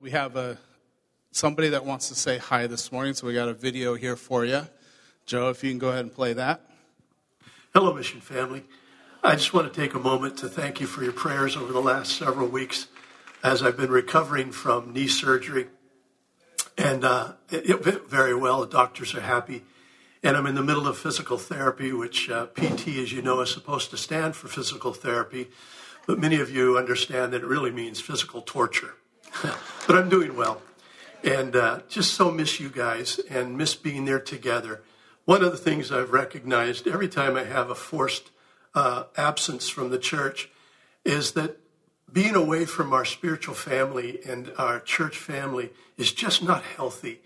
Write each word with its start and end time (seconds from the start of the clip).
We 0.00 0.12
have 0.12 0.36
a 0.36 0.56
somebody 1.32 1.70
that 1.70 1.84
wants 1.84 2.06
to 2.08 2.14
say 2.14 2.38
hi 2.38 2.68
this 2.68 2.92
morning, 2.92 3.14
so 3.14 3.26
we 3.26 3.34
got 3.34 3.48
a 3.48 3.52
video 3.52 3.94
here 3.94 4.14
for 4.14 4.44
you. 4.44 4.62
Joe, 5.26 5.48
if 5.48 5.64
you 5.64 5.70
can 5.70 5.80
go 5.80 5.88
ahead 5.88 6.04
and 6.04 6.14
play 6.14 6.34
that. 6.34 6.60
Hello, 7.74 7.92
Mission 7.92 8.20
Family. 8.20 8.62
I 9.24 9.34
just 9.34 9.52
want 9.52 9.72
to 9.72 9.80
take 9.80 9.94
a 9.94 9.98
moment 9.98 10.38
to 10.38 10.48
thank 10.48 10.80
you 10.80 10.86
for 10.86 11.02
your 11.02 11.12
prayers 11.12 11.56
over 11.56 11.72
the 11.72 11.80
last 11.80 12.16
several 12.16 12.46
weeks 12.46 12.86
as 13.42 13.60
I've 13.60 13.76
been 13.76 13.90
recovering 13.90 14.52
from 14.52 14.92
knee 14.92 15.08
surgery. 15.08 15.66
And 16.76 17.04
uh, 17.04 17.32
it, 17.50 17.68
it, 17.68 17.84
went 17.84 18.08
very 18.08 18.36
well. 18.36 18.60
The 18.60 18.68
doctors 18.68 19.16
are 19.16 19.20
happy. 19.20 19.64
And 20.22 20.36
I'm 20.36 20.46
in 20.46 20.54
the 20.54 20.62
middle 20.62 20.86
of 20.86 20.96
physical 20.96 21.38
therapy, 21.38 21.92
which 21.92 22.30
uh, 22.30 22.46
PT, 22.46 22.86
as 22.98 23.12
you 23.12 23.20
know, 23.20 23.40
is 23.40 23.52
supposed 23.52 23.90
to 23.90 23.96
stand 23.96 24.36
for 24.36 24.46
physical 24.46 24.92
therapy. 24.92 25.48
But 26.06 26.20
many 26.20 26.36
of 26.36 26.52
you 26.52 26.78
understand 26.78 27.32
that 27.32 27.42
it 27.42 27.48
really 27.48 27.72
means 27.72 28.00
physical 28.00 28.42
torture. 28.42 28.94
but 29.86 29.96
I'm 29.96 30.08
doing 30.08 30.36
well. 30.36 30.62
And 31.24 31.56
uh, 31.56 31.80
just 31.88 32.14
so 32.14 32.30
miss 32.30 32.60
you 32.60 32.68
guys 32.68 33.18
and 33.30 33.56
miss 33.56 33.74
being 33.74 34.04
there 34.04 34.20
together. 34.20 34.82
One 35.24 35.42
of 35.42 35.52
the 35.52 35.58
things 35.58 35.92
I've 35.92 36.12
recognized 36.12 36.86
every 36.86 37.08
time 37.08 37.36
I 37.36 37.44
have 37.44 37.70
a 37.70 37.74
forced 37.74 38.30
uh, 38.74 39.04
absence 39.16 39.68
from 39.68 39.90
the 39.90 39.98
church 39.98 40.48
is 41.04 41.32
that 41.32 41.58
being 42.12 42.34
away 42.34 42.64
from 42.64 42.92
our 42.92 43.04
spiritual 43.04 43.54
family 43.54 44.20
and 44.26 44.52
our 44.56 44.80
church 44.80 45.18
family 45.18 45.70
is 45.96 46.12
just 46.12 46.42
not 46.42 46.62
healthy. 46.62 47.20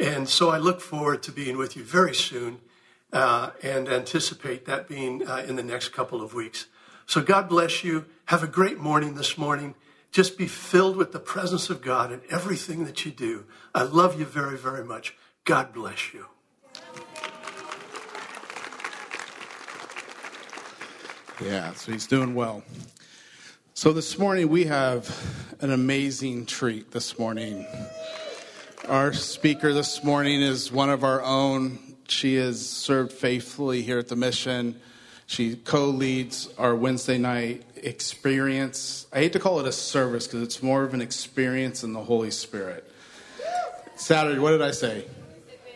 And 0.00 0.28
so 0.28 0.50
I 0.50 0.58
look 0.58 0.80
forward 0.80 1.22
to 1.24 1.32
being 1.32 1.56
with 1.56 1.76
you 1.76 1.84
very 1.84 2.14
soon 2.14 2.58
uh, 3.12 3.50
and 3.62 3.88
anticipate 3.88 4.66
that 4.66 4.88
being 4.88 5.26
uh, 5.26 5.44
in 5.46 5.56
the 5.56 5.62
next 5.62 5.90
couple 5.90 6.22
of 6.22 6.34
weeks. 6.34 6.66
So 7.06 7.22
God 7.22 7.48
bless 7.48 7.84
you. 7.84 8.06
Have 8.26 8.42
a 8.42 8.48
great 8.48 8.78
morning 8.78 9.14
this 9.14 9.38
morning. 9.38 9.74
Just 10.16 10.38
be 10.38 10.46
filled 10.46 10.96
with 10.96 11.12
the 11.12 11.18
presence 11.18 11.68
of 11.68 11.82
God 11.82 12.10
in 12.10 12.22
everything 12.30 12.86
that 12.86 13.04
you 13.04 13.10
do. 13.10 13.44
I 13.74 13.82
love 13.82 14.18
you 14.18 14.24
very, 14.24 14.56
very 14.56 14.82
much. 14.82 15.14
God 15.44 15.74
bless 15.74 16.14
you. 16.14 16.24
Yeah, 21.38 21.74
so 21.74 21.92
he's 21.92 22.06
doing 22.06 22.34
well. 22.34 22.62
So 23.74 23.92
this 23.92 24.18
morning 24.18 24.48
we 24.48 24.64
have 24.64 25.54
an 25.60 25.70
amazing 25.70 26.46
treat 26.46 26.92
this 26.92 27.18
morning. 27.18 27.66
Our 28.88 29.12
speaker 29.12 29.74
this 29.74 30.02
morning 30.02 30.40
is 30.40 30.72
one 30.72 30.88
of 30.88 31.04
our 31.04 31.20
own. 31.20 31.78
She 32.08 32.36
has 32.36 32.66
served 32.66 33.12
faithfully 33.12 33.82
here 33.82 33.98
at 33.98 34.08
the 34.08 34.16
mission. 34.16 34.80
She 35.26 35.56
co 35.56 35.86
leads 35.90 36.48
our 36.56 36.74
Wednesday 36.74 37.18
night 37.18 37.64
experience. 37.86 39.06
I 39.12 39.20
hate 39.20 39.32
to 39.34 39.38
call 39.38 39.60
it 39.60 39.66
a 39.66 39.72
service 39.72 40.26
because 40.26 40.42
it's 40.42 40.62
more 40.62 40.82
of 40.82 40.92
an 40.92 41.00
experience 41.00 41.84
in 41.84 41.92
the 41.92 42.02
Holy 42.02 42.32
Spirit. 42.32 42.90
Saturday, 43.94 44.38
what 44.40 44.50
did 44.50 44.60
I 44.60 44.72
say? 44.72 45.06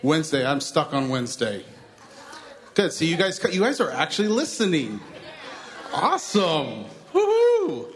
Wednesday. 0.02 0.44
I'm 0.44 0.60
stuck 0.60 0.92
on 0.92 1.08
Wednesday. 1.08 1.64
Good. 2.74 2.92
See, 2.92 3.06
you 3.06 3.16
guys, 3.16 3.40
you 3.52 3.60
guys 3.60 3.80
are 3.80 3.90
actually 3.90 4.28
listening. 4.28 5.00
Awesome. 5.92 6.84
Woohoo! 7.12 7.86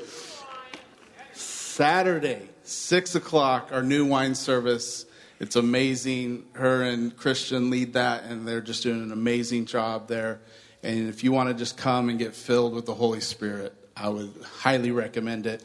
Saturday, 1.32 2.48
six 2.62 3.14
o'clock, 3.14 3.70
our 3.72 3.82
new 3.82 4.04
wine 4.04 4.34
service. 4.34 5.06
It's 5.40 5.56
amazing. 5.56 6.46
Her 6.52 6.82
and 6.82 7.16
Christian 7.16 7.70
lead 7.70 7.94
that, 7.94 8.24
and 8.24 8.46
they're 8.46 8.60
just 8.60 8.82
doing 8.82 9.02
an 9.02 9.12
amazing 9.12 9.66
job 9.66 10.08
there. 10.08 10.40
And 10.82 11.08
if 11.08 11.24
you 11.24 11.32
want 11.32 11.48
to 11.48 11.54
just 11.54 11.76
come 11.76 12.08
and 12.08 12.18
get 12.18 12.34
filled 12.34 12.74
with 12.74 12.86
the 12.86 12.94
Holy 12.94 13.20
Spirit, 13.20 13.74
I 13.96 14.08
would 14.08 14.32
highly 14.60 14.90
recommend 14.90 15.46
it. 15.46 15.62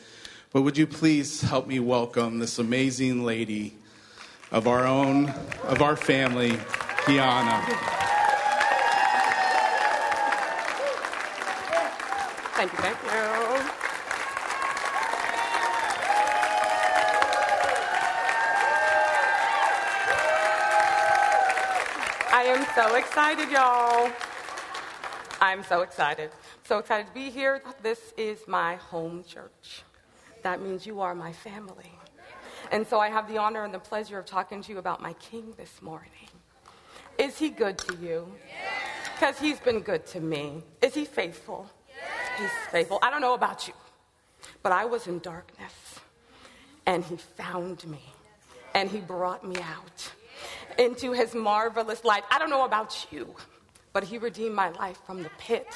But 0.51 0.61
would 0.61 0.77
you 0.77 0.87
please 0.87 1.41
help 1.41 1.67
me 1.67 1.79
welcome 1.79 2.39
this 2.39 2.59
amazing 2.59 3.23
lady 3.23 3.73
of 4.51 4.67
our 4.67 4.85
own, 4.85 5.29
of 5.63 5.81
our 5.81 5.95
family, 5.95 6.51
Keauna. 7.05 7.63
Thank 12.55 12.71
you, 12.71 12.77
thank 12.79 12.97
you. 13.03 13.09
I 22.31 22.43
am 22.43 22.65
so 22.75 22.95
excited, 22.95 23.49
y'all. 23.49 24.11
I'm 25.41 25.63
so 25.63 25.81
excited. 25.81 26.31
So 26.65 26.79
excited 26.79 27.07
to 27.07 27.13
be 27.13 27.29
here. 27.29 27.61
This 27.81 28.13
is 28.17 28.39
my 28.45 28.75
home 28.75 29.23
church. 29.23 29.83
That 30.43 30.61
means 30.61 30.85
you 30.85 30.99
are 30.99 31.15
my 31.15 31.31
family. 31.31 31.93
And 32.73 32.85
so 32.85 32.99
I 32.99 33.09
have 33.09 33.29
the 33.29 33.37
honor 33.37 33.63
and 33.63 33.73
the 33.73 33.79
pleasure 33.79 34.19
of 34.19 34.25
talking 34.25 34.61
to 34.63 34.71
you 34.73 34.79
about 34.79 35.01
my 35.01 35.13
king 35.13 35.53
this 35.55 35.81
morning. 35.81 36.11
Is 37.17 37.37
he 37.37 37.49
good 37.49 37.77
to 37.77 37.95
you? 37.95 38.27
Because 39.15 39.39
he's 39.39 39.59
been 39.61 39.79
good 39.79 40.05
to 40.07 40.19
me. 40.19 40.61
Is 40.81 40.93
he 40.93 41.05
faithful? 41.05 41.69
He's 42.37 42.51
faithful. 42.69 42.99
I 43.01 43.09
don't 43.09 43.21
know 43.21 43.33
about 43.33 43.67
you, 43.67 43.73
but 44.61 44.73
I 44.73 44.85
was 44.85 45.07
in 45.07 45.19
darkness 45.19 45.73
and 46.85 47.03
he 47.03 47.15
found 47.15 47.87
me 47.87 48.01
and 48.73 48.89
he 48.89 48.99
brought 48.99 49.47
me 49.47 49.55
out 49.57 50.11
into 50.77 51.13
his 51.13 51.33
marvelous 51.33 52.03
light. 52.03 52.23
I 52.29 52.39
don't 52.39 52.49
know 52.49 52.65
about 52.65 53.07
you 53.09 53.35
but 53.93 54.03
he 54.03 54.17
redeemed 54.17 54.55
my 54.55 54.69
life 54.69 54.99
from 55.05 55.23
the 55.23 55.29
pit. 55.37 55.67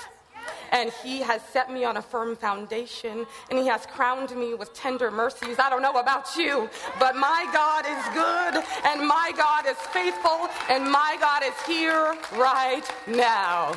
And 0.71 0.91
he 1.03 1.19
has 1.19 1.41
set 1.41 1.71
me 1.71 1.85
on 1.85 1.97
a 1.97 2.01
firm 2.01 2.35
foundation, 2.35 3.25
and 3.49 3.59
he 3.59 3.67
has 3.67 3.85
crowned 3.85 4.35
me 4.35 4.53
with 4.55 4.73
tender 4.73 5.09
mercies. 5.11 5.59
I 5.59 5.69
don't 5.69 5.81
know 5.81 5.93
about 5.93 6.35
you, 6.35 6.69
but 6.99 7.15
my 7.15 7.47
God 7.53 7.85
is 7.85 8.03
good, 8.13 8.63
and 8.85 9.07
my 9.07 9.31
God 9.37 9.65
is 9.67 9.77
faithful, 9.93 10.49
and 10.69 10.83
my 10.89 11.15
God 11.19 11.43
is 11.43 11.53
here 11.65 12.17
right 12.35 12.83
now. 13.07 13.73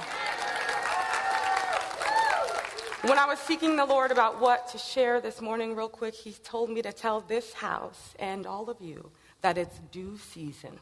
When 3.02 3.18
I 3.18 3.26
was 3.26 3.38
seeking 3.38 3.76
the 3.76 3.84
Lord 3.84 4.10
about 4.10 4.40
what 4.40 4.66
to 4.68 4.78
share 4.78 5.20
this 5.20 5.40
morning, 5.40 5.76
real 5.76 5.88
quick, 5.88 6.14
he 6.14 6.32
told 6.32 6.70
me 6.70 6.82
to 6.82 6.92
tell 6.92 7.20
this 7.20 7.52
house 7.52 8.14
and 8.18 8.46
all 8.46 8.68
of 8.68 8.80
you 8.80 9.10
that 9.42 9.56
it's 9.56 9.78
due 9.92 10.18
season 10.18 10.80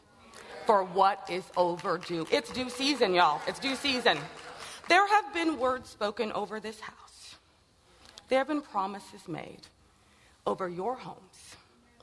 for 0.65 0.83
what 0.83 1.27
is 1.29 1.43
overdue. 1.55 2.27
It's 2.31 2.51
due 2.51 2.69
season, 2.69 3.13
y'all. 3.13 3.41
It's 3.47 3.59
due 3.59 3.75
season. 3.75 4.17
There 4.89 5.07
have 5.07 5.33
been 5.33 5.59
words 5.59 5.89
spoken 5.89 6.31
over 6.31 6.59
this 6.59 6.79
house. 6.79 7.35
There 8.29 8.39
have 8.39 8.47
been 8.47 8.61
promises 8.61 9.27
made 9.27 9.67
over 10.45 10.67
your 10.67 10.95
homes 10.95 11.55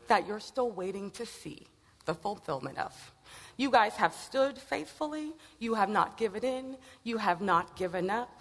that 0.08 0.26
you're 0.26 0.40
still 0.40 0.70
waiting 0.70 1.10
to 1.12 1.26
see 1.26 1.66
the 2.04 2.14
fulfillment 2.14 2.78
of. 2.78 3.12
You 3.56 3.70
guys 3.70 3.94
have 3.94 4.14
stood 4.14 4.58
faithfully. 4.58 5.32
You 5.58 5.74
have 5.74 5.88
not 5.88 6.16
given 6.16 6.44
in. 6.44 6.76
You 7.04 7.18
have 7.18 7.40
not 7.40 7.76
given 7.76 8.10
up. 8.10 8.40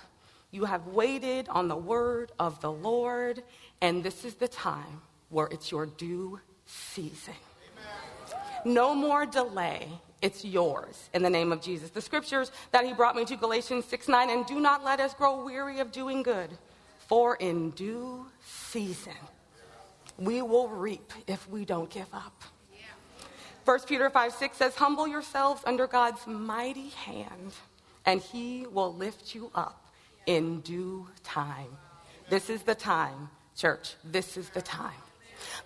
You 0.52 0.66
have 0.66 0.88
waited 0.88 1.48
on 1.50 1.68
the 1.68 1.76
word 1.76 2.32
of 2.40 2.60
the 2.62 2.72
Lord. 2.72 3.44
And 3.82 4.04
this 4.04 4.26
is 4.26 4.36
the 4.36 4.48
time 4.48 5.02
where 5.30 5.48
it's 5.48 5.72
your 5.72 5.86
due 5.86 6.40
season. 6.66 7.34
Amen. 8.34 8.74
No 8.74 8.94
more 8.94 9.26
delay 9.26 9.88
it's 10.22 10.46
yours 10.46 11.10
in 11.14 11.24
the 11.24 11.30
name 11.30 11.52
of 11.52 11.62
Jesus. 11.62 11.90
The 11.90 12.02
scriptures 12.02 12.52
that 12.72 12.86
he 12.86 12.94
brought 12.94 13.16
me 13.16 13.26
to 13.26 13.36
Galatians 13.36 13.86
6 13.86 14.08
9, 14.08 14.30
and 14.30 14.46
do 14.46 14.60
not 14.60 14.84
let 14.84 15.00
us 15.00 15.14
grow 15.14 15.44
weary 15.44 15.80
of 15.80 15.92
doing 15.92 16.24
good, 16.24 16.50
for 17.08 17.36
in 17.36 17.72
due 17.72 18.26
season 18.46 19.14
we 20.18 20.42
will 20.42 20.68
reap 20.68 21.12
if 21.28 21.50
we 21.50 21.66
don't 21.66 21.90
give 21.90 22.14
up. 22.14 22.44
1 23.66 23.80
Peter 23.88 24.10
5 24.10 24.34
6 24.34 24.58
says, 24.58 24.76
Humble 24.76 25.08
yourselves 25.08 25.62
under 25.66 25.88
God's 25.88 26.26
mighty 26.26 26.90
hand, 26.90 27.54
and 28.06 28.22
he 28.22 28.66
will 28.68 28.94
lift 28.94 29.36
you 29.36 29.52
up 29.54 29.88
in 30.26 30.62
due 30.62 31.08
time. 31.24 31.78
This 32.30 32.50
is 32.50 32.64
the 32.64 32.76
time, 32.76 33.30
church. 33.56 33.96
This 34.04 34.38
is 34.38 34.50
the 34.50 34.62
time. 34.62 34.94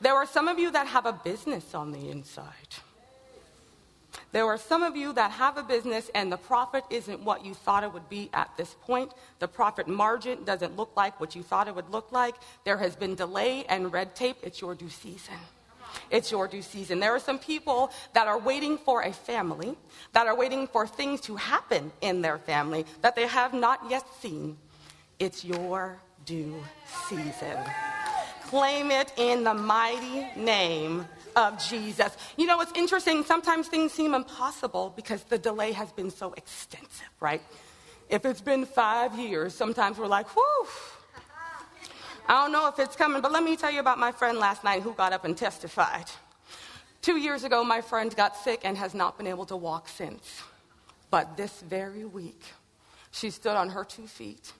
There 0.01 0.13
are 0.13 0.25
some 0.25 0.47
of 0.47 0.59
you 0.59 0.71
that 0.71 0.87
have 0.87 1.05
a 1.05 1.13
business 1.13 1.73
on 1.73 1.91
the 1.91 2.09
inside. 2.09 2.75
There 4.31 4.45
are 4.45 4.57
some 4.57 4.83
of 4.83 4.95
you 4.95 5.13
that 5.13 5.31
have 5.31 5.57
a 5.57 5.63
business 5.63 6.09
and 6.13 6.31
the 6.31 6.37
profit 6.37 6.83
isn't 6.89 7.21
what 7.21 7.45
you 7.45 7.53
thought 7.53 7.83
it 7.83 7.93
would 7.93 8.09
be 8.09 8.29
at 8.33 8.49
this 8.57 8.75
point. 8.81 9.11
The 9.39 9.47
profit 9.47 9.87
margin 9.87 10.43
doesn't 10.43 10.75
look 10.75 10.91
like 10.95 11.19
what 11.19 11.35
you 11.35 11.43
thought 11.43 11.67
it 11.67 11.75
would 11.75 11.89
look 11.89 12.11
like. 12.11 12.35
There 12.65 12.77
has 12.77 12.95
been 12.95 13.15
delay 13.15 13.65
and 13.69 13.93
red 13.93 14.15
tape. 14.15 14.37
It's 14.43 14.59
your 14.59 14.75
due 14.75 14.89
season. 14.89 15.35
It's 16.09 16.31
your 16.31 16.47
due 16.47 16.61
season. 16.61 16.99
There 16.99 17.15
are 17.15 17.19
some 17.19 17.39
people 17.39 17.91
that 18.13 18.27
are 18.27 18.37
waiting 18.37 18.77
for 18.77 19.03
a 19.03 19.13
family, 19.13 19.77
that 20.13 20.27
are 20.27 20.35
waiting 20.35 20.67
for 20.67 20.85
things 20.85 21.21
to 21.21 21.35
happen 21.35 21.91
in 22.01 22.21
their 22.21 22.37
family 22.37 22.85
that 23.01 23.15
they 23.15 23.27
have 23.27 23.53
not 23.53 23.79
yet 23.89 24.05
seen. 24.21 24.57
It's 25.19 25.45
your 25.45 25.97
due 26.25 26.61
season. 27.07 27.57
Claim 28.47 28.91
it 28.91 29.13
in 29.17 29.43
the 29.43 29.53
mighty 29.53 30.27
name 30.39 31.07
of 31.35 31.63
Jesus. 31.67 32.15
You 32.37 32.45
know, 32.45 32.61
it's 32.61 32.71
interesting. 32.75 33.23
Sometimes 33.23 33.67
things 33.67 33.91
seem 33.91 34.13
impossible 34.13 34.93
because 34.95 35.23
the 35.23 35.37
delay 35.37 35.71
has 35.71 35.91
been 35.91 36.09
so 36.09 36.33
extensive, 36.33 37.09
right? 37.19 37.41
If 38.09 38.25
it's 38.25 38.41
been 38.41 38.65
five 38.65 39.17
years, 39.17 39.53
sometimes 39.53 39.97
we're 39.97 40.07
like, 40.07 40.27
whew, 40.35 40.67
I 42.27 42.43
don't 42.43 42.51
know 42.51 42.67
if 42.67 42.79
it's 42.79 42.95
coming, 42.95 43.21
but 43.21 43.31
let 43.31 43.43
me 43.43 43.55
tell 43.55 43.71
you 43.71 43.79
about 43.79 43.99
my 43.99 44.11
friend 44.11 44.37
last 44.37 44.63
night 44.63 44.81
who 44.81 44.93
got 44.93 45.13
up 45.13 45.25
and 45.25 45.37
testified. 45.37 46.05
Two 47.01 47.17
years 47.17 47.43
ago, 47.43 47.63
my 47.63 47.81
friend 47.81 48.15
got 48.15 48.35
sick 48.35 48.61
and 48.63 48.75
has 48.77 48.95
not 48.95 49.17
been 49.17 49.27
able 49.27 49.45
to 49.45 49.55
walk 49.55 49.87
since. 49.89 50.41
But 51.11 51.37
this 51.37 51.61
very 51.61 52.03
week, 52.03 52.41
she 53.11 53.29
stood 53.29 53.55
on 53.55 53.69
her 53.69 53.83
two 53.83 54.07
feet. 54.07 54.53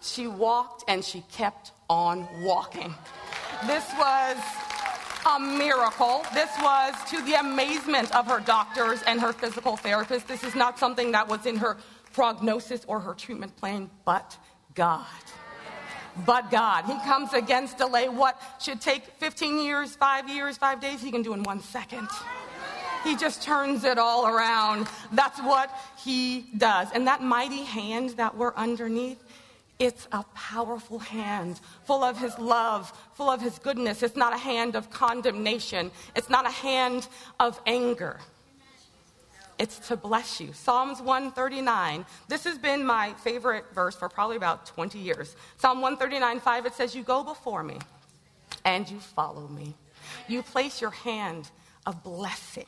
She 0.00 0.28
walked 0.28 0.84
and 0.88 1.04
she 1.04 1.24
kept 1.32 1.72
on 1.88 2.28
walking. 2.42 2.94
This 3.66 3.84
was 3.98 4.36
a 5.36 5.40
miracle. 5.40 6.24
This 6.34 6.50
was 6.60 6.94
to 7.10 7.22
the 7.22 7.34
amazement 7.34 8.14
of 8.14 8.26
her 8.26 8.40
doctors 8.40 9.02
and 9.06 9.20
her 9.20 9.32
physical 9.32 9.76
therapist. 9.76 10.26
This 10.26 10.42
is 10.42 10.54
not 10.54 10.78
something 10.78 11.12
that 11.12 11.28
was 11.28 11.46
in 11.46 11.56
her 11.56 11.76
prognosis 12.12 12.84
or 12.86 13.00
her 13.00 13.14
treatment 13.14 13.56
plan, 13.56 13.90
but 14.04 14.36
God. 14.74 15.06
But 16.26 16.50
God. 16.50 16.84
He 16.86 16.94
comes 17.08 17.32
against 17.32 17.78
delay. 17.78 18.08
What 18.08 18.40
should 18.60 18.80
take 18.80 19.04
15 19.18 19.62
years, 19.62 19.94
five 19.94 20.28
years, 20.28 20.56
five 20.56 20.80
days, 20.80 21.00
he 21.00 21.10
can 21.10 21.22
do 21.22 21.32
in 21.32 21.42
one 21.44 21.60
second. 21.60 22.08
He 23.04 23.16
just 23.16 23.42
turns 23.42 23.84
it 23.84 23.98
all 23.98 24.26
around. 24.26 24.86
That's 25.12 25.38
what 25.40 25.70
he 25.96 26.46
does. 26.58 26.88
And 26.92 27.06
that 27.06 27.22
mighty 27.22 27.64
hand 27.64 28.10
that 28.10 28.36
we're 28.36 28.54
underneath, 28.54 29.22
it's 29.80 30.06
a 30.12 30.22
powerful 30.34 30.98
hand 31.00 31.58
full 31.84 32.04
of 32.04 32.18
His 32.18 32.38
love, 32.38 32.92
full 33.14 33.30
of 33.30 33.40
His 33.40 33.58
goodness. 33.58 34.04
It's 34.04 34.14
not 34.14 34.32
a 34.32 34.38
hand 34.38 34.76
of 34.76 34.90
condemnation, 34.90 35.90
it's 36.14 36.30
not 36.30 36.46
a 36.46 36.50
hand 36.50 37.08
of 37.40 37.60
anger. 37.66 38.20
It's 39.58 39.88
to 39.88 39.96
bless 39.96 40.40
you. 40.40 40.54
Psalms 40.54 41.02
139. 41.02 42.06
This 42.28 42.44
has 42.44 42.56
been 42.56 42.82
my 42.82 43.12
favorite 43.22 43.66
verse 43.74 43.94
for 43.94 44.08
probably 44.08 44.36
about 44.36 44.64
20 44.64 44.98
years. 44.98 45.36
Psalm 45.58 45.82
139, 45.82 46.40
5, 46.40 46.66
it 46.66 46.74
says, 46.74 46.94
You 46.94 47.02
go 47.02 47.22
before 47.22 47.62
me 47.62 47.76
and 48.64 48.90
you 48.90 48.98
follow 49.00 49.48
me. 49.48 49.74
You 50.28 50.42
place 50.42 50.80
your 50.80 50.92
hand 50.92 51.50
of 51.84 52.02
blessing 52.02 52.66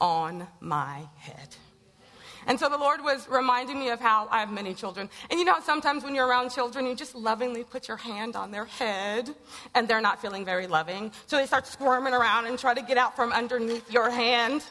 on 0.00 0.46
my 0.60 1.08
head. 1.16 1.56
And 2.46 2.58
so 2.60 2.68
the 2.68 2.78
Lord 2.78 3.02
was 3.02 3.28
reminding 3.28 3.78
me 3.78 3.90
of 3.90 4.00
how 4.00 4.28
I 4.30 4.40
have 4.40 4.52
many 4.52 4.72
children. 4.72 5.10
And 5.30 5.38
you 5.38 5.44
know, 5.44 5.56
sometimes 5.62 6.04
when 6.04 6.14
you're 6.14 6.26
around 6.26 6.50
children, 6.50 6.86
you 6.86 6.94
just 6.94 7.14
lovingly 7.14 7.64
put 7.64 7.88
your 7.88 7.96
hand 7.96 8.36
on 8.36 8.52
their 8.52 8.66
head 8.66 9.30
and 9.74 9.88
they're 9.88 10.00
not 10.00 10.22
feeling 10.22 10.44
very 10.44 10.66
loving. 10.66 11.10
So 11.26 11.36
they 11.36 11.46
start 11.46 11.66
squirming 11.66 12.14
around 12.14 12.46
and 12.46 12.58
try 12.58 12.74
to 12.74 12.82
get 12.82 12.98
out 12.98 13.16
from 13.16 13.32
underneath 13.32 13.90
your 13.90 14.10
hand. 14.10 14.62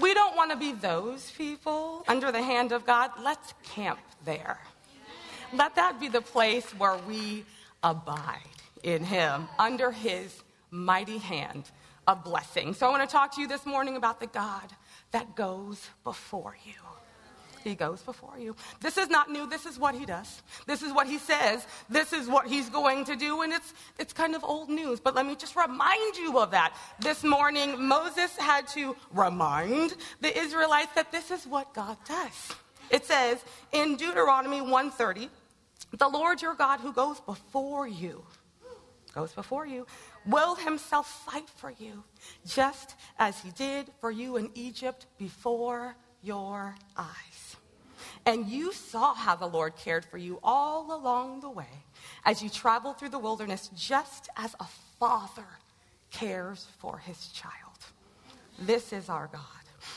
We 0.00 0.14
don't 0.14 0.34
want 0.34 0.50
to 0.50 0.56
be 0.56 0.72
those 0.72 1.30
people 1.32 2.04
under 2.08 2.32
the 2.32 2.42
hand 2.42 2.72
of 2.72 2.86
God. 2.86 3.10
Let's 3.22 3.54
camp 3.62 4.00
there. 4.24 4.58
Let 5.52 5.76
that 5.76 6.00
be 6.00 6.08
the 6.08 6.22
place 6.22 6.68
where 6.72 6.96
we 7.06 7.44
abide 7.82 8.40
in 8.82 9.04
Him, 9.04 9.46
under 9.58 9.92
His 9.92 10.42
mighty 10.70 11.18
hand 11.18 11.70
of 12.06 12.24
blessing. 12.24 12.74
So 12.74 12.86
I 12.86 12.90
want 12.90 13.08
to 13.08 13.12
talk 13.12 13.34
to 13.36 13.40
you 13.40 13.46
this 13.46 13.64
morning 13.64 13.96
about 13.96 14.20
the 14.20 14.26
God 14.26 14.72
that 15.12 15.36
goes 15.36 15.88
before 16.02 16.56
you. 16.66 16.83
He 17.64 17.74
goes 17.74 18.02
before 18.02 18.38
you. 18.38 18.54
This 18.80 18.98
is 18.98 19.08
not 19.08 19.30
new. 19.30 19.48
This 19.48 19.64
is 19.64 19.78
what 19.78 19.94
he 19.94 20.04
does. 20.04 20.42
This 20.66 20.82
is 20.82 20.92
what 20.92 21.06
he 21.06 21.16
says. 21.16 21.66
This 21.88 22.12
is 22.12 22.28
what 22.28 22.46
he's 22.46 22.68
going 22.68 23.06
to 23.06 23.16
do. 23.16 23.40
And 23.40 23.54
it's, 23.54 23.72
it's 23.98 24.12
kind 24.12 24.34
of 24.34 24.44
old 24.44 24.68
news, 24.68 25.00
but 25.00 25.14
let 25.14 25.24
me 25.24 25.34
just 25.34 25.56
remind 25.56 26.16
you 26.16 26.38
of 26.38 26.50
that. 26.50 26.76
This 27.00 27.24
morning, 27.24 27.88
Moses 27.88 28.36
had 28.36 28.68
to 28.68 28.94
remind 29.12 29.96
the 30.20 30.38
Israelites 30.38 30.92
that 30.94 31.10
this 31.10 31.30
is 31.30 31.46
what 31.46 31.72
God 31.72 31.96
does. 32.06 32.52
It 32.90 33.06
says 33.06 33.42
in 33.72 33.96
Deuteronomy 33.96 34.60
130, 34.60 35.30
the 35.96 36.08
Lord 36.08 36.42
your 36.42 36.54
God 36.54 36.80
who 36.80 36.92
goes 36.92 37.18
before 37.20 37.88
you, 37.88 38.24
goes 39.14 39.32
before 39.32 39.66
you, 39.66 39.86
will 40.26 40.54
himself 40.54 41.24
fight 41.24 41.48
for 41.48 41.72
you, 41.78 42.04
just 42.46 42.94
as 43.18 43.40
he 43.40 43.50
did 43.52 43.90
for 44.00 44.10
you 44.10 44.36
in 44.36 44.50
Egypt 44.54 45.06
before 45.18 45.96
your 46.22 46.74
eyes. 46.96 47.53
And 48.26 48.46
you 48.46 48.72
saw 48.72 49.14
how 49.14 49.36
the 49.36 49.46
Lord 49.46 49.76
cared 49.76 50.04
for 50.04 50.16
you 50.16 50.38
all 50.42 50.94
along 50.94 51.40
the 51.40 51.50
way 51.50 51.84
as 52.24 52.42
you 52.42 52.48
traveled 52.48 52.98
through 52.98 53.10
the 53.10 53.18
wilderness, 53.18 53.68
just 53.76 54.30
as 54.36 54.54
a 54.60 54.66
father 54.98 55.46
cares 56.10 56.66
for 56.78 56.98
his 56.98 57.28
child. 57.28 57.52
This 58.58 58.92
is 58.92 59.08
our 59.08 59.28
God. 59.32 59.42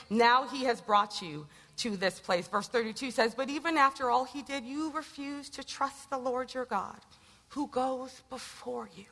Now 0.09 0.47
he 0.47 0.65
has 0.65 0.81
brought 0.81 1.21
you 1.21 1.47
to 1.77 1.95
this 1.95 2.19
place. 2.19 2.47
Verse 2.47 2.68
32 2.68 3.12
says, 3.12 3.33
But 3.33 3.50
even 3.50 3.77
after 3.77 4.09
all 4.09 4.25
he 4.25 4.41
did, 4.41 4.65
you 4.65 4.91
refused 4.91 5.53
to 5.53 5.63
trust 5.63 6.09
the 6.09 6.18
Lord 6.18 6.53
your 6.53 6.65
God, 6.65 7.00
who 7.50 7.68
goes 7.68 8.21
before 8.29 8.89
you, 8.97 9.06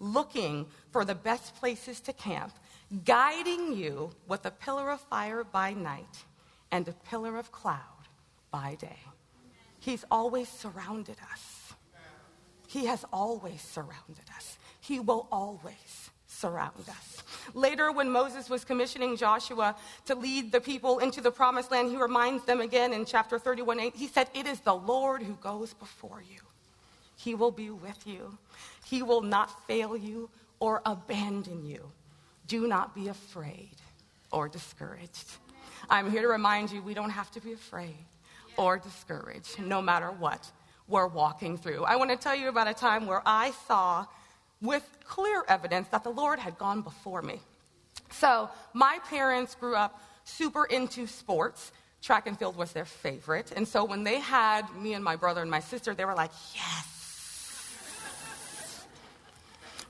looking 0.00 0.66
for 0.90 1.04
the 1.04 1.14
best 1.14 1.54
places 1.56 2.00
to 2.00 2.12
camp, 2.12 2.52
guiding 3.04 3.74
you 3.74 4.10
with 4.28 4.44
a 4.44 4.50
pillar 4.50 4.90
of 4.90 5.00
fire 5.00 5.44
by 5.44 5.72
night 5.72 6.24
and 6.70 6.86
a 6.88 6.92
pillar 6.92 7.38
of 7.38 7.50
cloud 7.52 7.93
by 8.54 8.76
day. 8.76 9.00
He's 9.80 10.04
always 10.12 10.48
surrounded 10.48 11.16
us. 11.32 11.72
He 12.68 12.86
has 12.86 13.04
always 13.12 13.60
surrounded 13.60 14.26
us. 14.36 14.58
He 14.80 15.00
will 15.00 15.26
always 15.32 16.10
surround 16.28 16.88
us. 16.88 17.24
Later, 17.54 17.90
when 17.90 18.08
Moses 18.08 18.48
was 18.48 18.64
commissioning 18.64 19.16
Joshua 19.16 19.74
to 20.06 20.14
lead 20.14 20.52
the 20.52 20.60
people 20.60 21.00
into 21.00 21.20
the 21.20 21.32
promised 21.32 21.72
land, 21.72 21.90
he 21.90 21.96
reminds 21.96 22.44
them 22.44 22.60
again 22.60 22.92
in 22.92 23.04
chapter 23.04 23.40
31 23.40 23.80
8, 23.80 23.96
he 23.96 24.06
said, 24.06 24.28
It 24.34 24.46
is 24.46 24.60
the 24.60 24.76
Lord 24.76 25.24
who 25.24 25.34
goes 25.34 25.74
before 25.74 26.22
you. 26.22 26.38
He 27.16 27.34
will 27.34 27.50
be 27.50 27.70
with 27.70 28.06
you. 28.06 28.38
He 28.84 29.02
will 29.02 29.22
not 29.22 29.66
fail 29.66 29.96
you 29.96 30.30
or 30.60 30.80
abandon 30.86 31.66
you. 31.66 31.90
Do 32.46 32.68
not 32.68 32.94
be 32.94 33.08
afraid 33.08 33.78
or 34.30 34.48
discouraged. 34.48 35.28
I'm 35.90 36.08
here 36.08 36.22
to 36.22 36.28
remind 36.28 36.70
you 36.70 36.82
we 36.82 36.94
don't 36.94 37.10
have 37.10 37.32
to 37.32 37.40
be 37.40 37.52
afraid 37.52 38.06
or 38.56 38.78
discouraged, 38.78 39.58
no 39.58 39.82
matter 39.82 40.08
what 40.08 40.50
we're 40.88 41.06
walking 41.06 41.56
through. 41.56 41.84
I 41.84 41.96
want 41.96 42.10
to 42.10 42.16
tell 42.16 42.34
you 42.34 42.48
about 42.48 42.68
a 42.68 42.74
time 42.74 43.06
where 43.06 43.22
I 43.24 43.52
saw 43.66 44.06
with 44.60 44.86
clear 45.04 45.44
evidence 45.48 45.88
that 45.88 46.04
the 46.04 46.10
Lord 46.10 46.38
had 46.38 46.58
gone 46.58 46.82
before 46.82 47.22
me. 47.22 47.40
So, 48.10 48.48
my 48.72 48.98
parents 49.08 49.54
grew 49.54 49.74
up 49.74 50.00
super 50.24 50.64
into 50.66 51.06
sports. 51.06 51.72
Track 52.02 52.26
and 52.26 52.38
field 52.38 52.56
was 52.56 52.72
their 52.72 52.84
favorite. 52.84 53.52
And 53.56 53.66
so, 53.66 53.84
when 53.84 54.04
they 54.04 54.20
had 54.20 54.62
me 54.76 54.94
and 54.94 55.02
my 55.02 55.16
brother 55.16 55.42
and 55.42 55.50
my 55.50 55.60
sister, 55.60 55.94
they 55.94 56.04
were 56.04 56.14
like, 56.14 56.30
yes, 56.54 56.94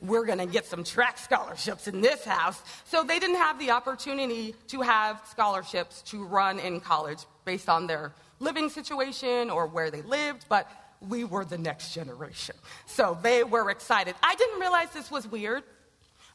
we're 0.00 0.24
going 0.24 0.38
to 0.38 0.46
get 0.46 0.66
some 0.66 0.84
track 0.84 1.18
scholarships 1.18 1.88
in 1.88 2.00
this 2.00 2.24
house. 2.24 2.62
So 2.84 3.02
they 3.02 3.18
didn't 3.18 3.36
have 3.36 3.58
the 3.58 3.70
opportunity 3.70 4.54
to 4.68 4.82
have 4.82 5.20
scholarships 5.30 6.02
to 6.02 6.24
run 6.24 6.58
in 6.58 6.80
college 6.80 7.20
based 7.44 7.68
on 7.68 7.86
their 7.86 8.12
living 8.40 8.68
situation 8.68 9.50
or 9.50 9.66
where 9.66 9.90
they 9.90 10.02
lived, 10.02 10.46
but 10.48 10.70
we 11.00 11.24
were 11.24 11.44
the 11.44 11.58
next 11.58 11.92
generation. 11.92 12.56
So 12.86 13.18
they 13.22 13.44
were 13.44 13.70
excited. 13.70 14.14
I 14.22 14.34
didn't 14.34 14.60
realize 14.60 14.90
this 14.90 15.10
was 15.10 15.26
weird, 15.26 15.62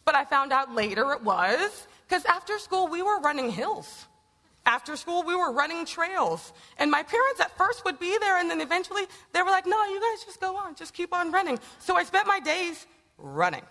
but 0.06 0.16
I 0.16 0.26
found 0.26 0.52
out 0.52 0.74
later 0.74 1.12
it 1.14 1.24
was 1.24 1.88
because 2.08 2.26
after 2.26 2.58
school 2.60 2.88
we 2.88 3.02
were 3.02 3.20
running 3.20 3.52
hills. 3.52 4.06
After 4.66 4.96
school, 4.96 5.24
we 5.24 5.36
were 5.36 5.52
running 5.52 5.84
trails. 5.86 6.54
And 6.78 6.92
my 6.92 7.02
parents 7.02 7.40
at 7.40 7.58
first 7.58 7.84
would 7.86 7.98
be 7.98 8.16
there, 8.20 8.38
and 8.38 8.52
then 8.52 8.62
eventually 8.62 9.04
they 9.34 9.42
were 9.42 9.50
like, 9.50 9.66
No, 9.66 9.84
you 9.86 10.00
guys 10.00 10.26
just 10.26 10.40
go 10.40 10.56
on, 10.58 10.76
just 10.76 10.94
keep 10.94 11.12
on 11.12 11.32
running. 11.32 11.58
So 11.80 11.96
I 11.96 12.04
spent 12.04 12.28
my 12.28 12.40
days 12.40 12.86
running. 13.18 13.64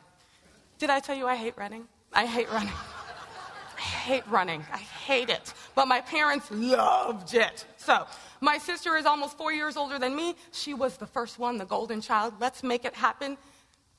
Did 0.79 0.91
I 0.91 0.99
tell 0.99 1.17
you 1.17 1.27
I 1.27 1.37
hate 1.37 1.57
running? 1.57 1.87
I 2.13 2.27
hate 2.27 2.51
running. 2.51 2.73
I 3.77 3.81
hate 3.81 4.27
running. 4.29 4.65
I 4.73 4.79
hate 4.79 5.31
it. 5.31 5.53
But 5.79 5.87
my 5.87 6.01
parents 6.01 6.51
loved 6.51 7.35
it. 7.35 7.65
So, 7.77 8.05
my 8.41 8.59
sister 8.59 8.97
is 8.97 9.07
almost 9.07 9.39
four 9.39 9.53
years 9.53 9.77
older 9.77 9.97
than 9.97 10.17
me. 10.17 10.35
She 10.51 10.75
was 10.75 10.97
the 10.97 11.07
first 11.07 11.39
one, 11.39 11.57
the 11.57 11.67
golden 11.67 12.01
child. 12.01 12.35
Let's 12.41 12.65
make 12.65 12.85
it 12.85 12.95
happen. 12.95 13.39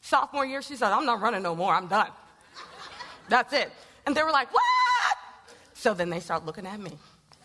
Sophomore 0.01 0.45
year, 0.45 0.61
she 0.61 0.75
said, 0.75 0.91
I'm 0.91 1.05
not 1.05 1.21
running 1.21 1.41
no 1.41 1.55
more. 1.55 1.73
I'm 1.73 1.87
done. 1.87 2.09
That's 3.29 3.53
it. 3.53 3.71
And 4.05 4.13
they 4.13 4.23
were 4.23 4.31
like, 4.31 4.53
What? 4.53 5.17
So 5.73 5.93
then 5.93 6.09
they 6.09 6.19
start 6.19 6.45
looking 6.45 6.65
at 6.65 6.81
me. 6.81 6.91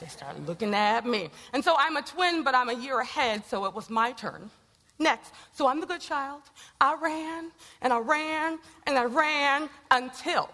They 0.00 0.08
start 0.08 0.44
looking 0.46 0.74
at 0.74 1.06
me. 1.06 1.30
And 1.52 1.62
so 1.62 1.76
I'm 1.78 1.96
a 1.96 2.02
twin, 2.02 2.42
but 2.42 2.56
I'm 2.56 2.70
a 2.70 2.74
year 2.74 2.98
ahead, 2.98 3.44
so 3.46 3.66
it 3.66 3.72
was 3.72 3.88
my 3.88 4.10
turn. 4.10 4.50
Next. 4.98 5.32
So 5.52 5.68
I'm 5.68 5.78
the 5.78 5.86
good 5.86 6.00
child. 6.00 6.42
I 6.80 6.96
ran 7.00 7.52
and 7.82 7.92
I 7.92 8.00
ran 8.00 8.58
and 8.88 8.98
I 8.98 9.04
ran 9.04 9.70
until 9.92 10.50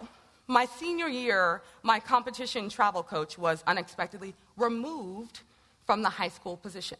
my 0.51 0.65
senior 0.65 1.07
year, 1.07 1.61
my 1.81 1.97
competition 1.97 2.67
travel 2.67 3.03
coach 3.03 3.37
was 3.37 3.63
unexpectedly 3.67 4.33
removed 4.57 5.39
from 5.85 6.01
the 6.01 6.09
high 6.09 6.27
school 6.27 6.57
position. 6.57 6.97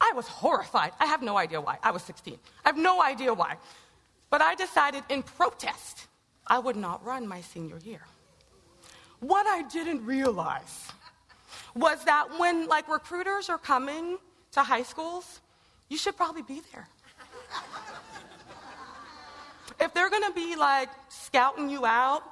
I 0.00 0.12
was 0.16 0.26
horrified. 0.26 0.92
I 0.98 1.04
have 1.04 1.20
no 1.20 1.36
idea 1.36 1.60
why. 1.60 1.76
I 1.82 1.90
was 1.90 2.02
16. 2.02 2.38
I 2.64 2.68
have 2.68 2.78
no 2.78 3.02
idea 3.02 3.34
why. 3.34 3.56
But 4.30 4.40
I 4.40 4.54
decided 4.54 5.04
in 5.10 5.22
protest, 5.22 6.06
I 6.46 6.58
would 6.58 6.76
not 6.76 7.04
run 7.04 7.28
my 7.28 7.42
senior 7.42 7.78
year. 7.84 8.00
What 9.20 9.46
I 9.46 9.62
didn't 9.68 10.04
realize 10.06 10.88
was 11.76 12.02
that 12.06 12.38
when 12.38 12.66
like 12.68 12.88
recruiters 12.88 13.50
are 13.50 13.58
coming 13.58 14.16
to 14.52 14.62
high 14.62 14.82
schools, 14.82 15.40
you 15.90 15.98
should 15.98 16.16
probably 16.16 16.42
be 16.42 16.62
there. 16.72 16.88
if 19.78 19.92
they're 19.92 20.10
going 20.10 20.24
to 20.24 20.32
be 20.32 20.56
like 20.56 20.88
scouting 21.10 21.68
you 21.68 21.84
out, 21.84 22.22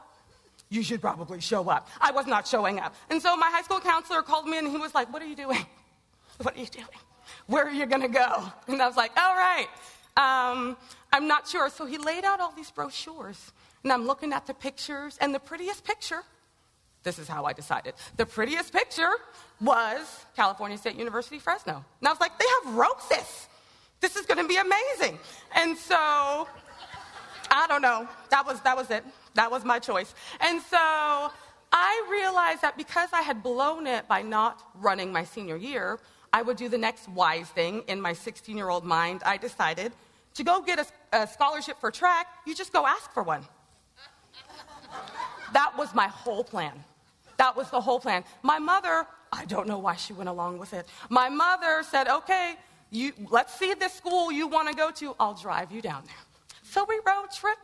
You 0.72 0.82
should 0.82 1.02
probably 1.02 1.38
show 1.38 1.68
up. 1.68 1.86
I 2.00 2.12
was 2.12 2.26
not 2.26 2.48
showing 2.48 2.80
up. 2.80 2.94
And 3.10 3.20
so 3.20 3.36
my 3.36 3.50
high 3.50 3.60
school 3.60 3.78
counselor 3.78 4.22
called 4.22 4.46
me 4.46 4.56
and 4.56 4.66
he 4.66 4.78
was 4.78 4.94
like, 4.94 5.12
What 5.12 5.20
are 5.20 5.26
you 5.26 5.36
doing? 5.36 5.66
What 6.40 6.56
are 6.56 6.60
you 6.60 6.66
doing? 6.66 6.86
Where 7.46 7.66
are 7.66 7.70
you 7.70 7.84
going 7.84 8.00
to 8.00 8.08
go? 8.08 8.50
And 8.66 8.80
I 8.80 8.86
was 8.86 8.96
like, 8.96 9.12
All 9.18 9.34
right. 9.34 9.68
Um, 10.16 10.78
I'm 11.12 11.28
not 11.28 11.46
sure. 11.46 11.68
So 11.68 11.84
he 11.84 11.98
laid 11.98 12.24
out 12.24 12.40
all 12.40 12.52
these 12.52 12.70
brochures. 12.70 13.52
And 13.84 13.92
I'm 13.92 14.06
looking 14.06 14.32
at 14.32 14.46
the 14.46 14.54
pictures. 14.54 15.18
And 15.20 15.34
the 15.34 15.38
prettiest 15.38 15.84
picture, 15.84 16.22
this 17.02 17.18
is 17.18 17.28
how 17.28 17.44
I 17.44 17.52
decided, 17.52 17.92
the 18.16 18.24
prettiest 18.24 18.72
picture 18.72 19.12
was 19.60 20.24
California 20.34 20.78
State 20.78 20.96
University, 20.96 21.38
Fresno. 21.38 21.84
And 22.00 22.08
I 22.08 22.10
was 22.10 22.20
like, 22.20 22.38
They 22.38 22.46
have 22.64 22.74
roses. 22.74 23.48
This 24.00 24.16
is 24.16 24.24
going 24.24 24.38
to 24.38 24.48
be 24.48 24.56
amazing. 24.56 25.18
And 25.54 25.76
so, 25.76 26.48
I 27.50 27.66
don't 27.68 27.82
know. 27.82 28.08
That 28.30 28.46
was, 28.46 28.58
that 28.62 28.74
was 28.74 28.90
it. 28.90 29.04
That 29.34 29.50
was 29.50 29.64
my 29.64 29.78
choice. 29.78 30.14
And 30.40 30.60
so 30.62 31.30
I 31.72 32.08
realized 32.10 32.62
that 32.62 32.76
because 32.76 33.08
I 33.12 33.22
had 33.22 33.42
blown 33.42 33.86
it 33.86 34.06
by 34.08 34.22
not 34.22 34.62
running 34.74 35.12
my 35.12 35.24
senior 35.24 35.56
year, 35.56 35.98
I 36.32 36.42
would 36.42 36.56
do 36.56 36.68
the 36.68 36.78
next 36.78 37.08
wise 37.08 37.48
thing. 37.48 37.82
In 37.88 38.00
my 38.00 38.12
16 38.12 38.56
year 38.56 38.68
old 38.68 38.84
mind, 38.84 39.22
I 39.24 39.36
decided 39.36 39.92
to 40.34 40.44
go 40.44 40.60
get 40.62 40.78
a, 40.78 40.86
a, 41.22 41.26
scholarship 41.26 41.78
for 41.78 41.90
track, 41.90 42.26
you 42.46 42.54
just 42.54 42.72
go 42.72 42.86
ask 42.86 43.12
for 43.12 43.22
one. 43.22 43.44
that 45.52 45.76
was 45.76 45.94
my 45.94 46.08
whole 46.08 46.44
plan. 46.44 46.72
That 47.36 47.56
was 47.56 47.70
the 47.70 47.80
whole 47.80 48.00
plan. 48.00 48.24
My 48.42 48.58
mother, 48.58 49.06
I 49.30 49.44
don't 49.44 49.66
know 49.66 49.78
why 49.78 49.96
she 49.96 50.12
went 50.12 50.28
along 50.28 50.58
with 50.58 50.72
it. 50.72 50.86
My 51.10 51.28
mother 51.28 51.82
said, 51.82 52.08
okay, 52.08 52.56
you, 52.90 53.12
let's 53.30 53.54
see 53.54 53.74
this 53.74 53.92
school 53.92 54.30
you 54.32 54.46
want 54.46 54.68
to 54.68 54.74
go 54.74 54.90
to. 54.90 55.14
I'll 55.18 55.34
drive 55.34 55.72
you 55.72 55.82
down 55.82 56.04
there. 56.06 56.14
So 56.62 56.84
we 56.88 57.00
road 57.06 57.26
trip. 57.34 57.58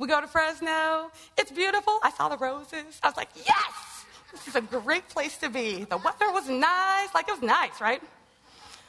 We 0.00 0.06
go 0.06 0.18
to 0.18 0.26
Fresno. 0.26 1.10
It's 1.36 1.52
beautiful. 1.52 1.98
I 2.02 2.10
saw 2.10 2.30
the 2.30 2.38
roses. 2.38 2.98
I 3.02 3.08
was 3.08 3.18
like, 3.18 3.28
yes, 3.36 4.06
this 4.32 4.48
is 4.48 4.56
a 4.56 4.62
great 4.62 5.06
place 5.10 5.36
to 5.36 5.50
be. 5.50 5.84
The 5.84 5.98
weather 5.98 6.32
was 6.32 6.48
nice. 6.48 7.12
Like, 7.14 7.28
it 7.28 7.32
was 7.32 7.42
nice, 7.42 7.82
right? 7.82 8.02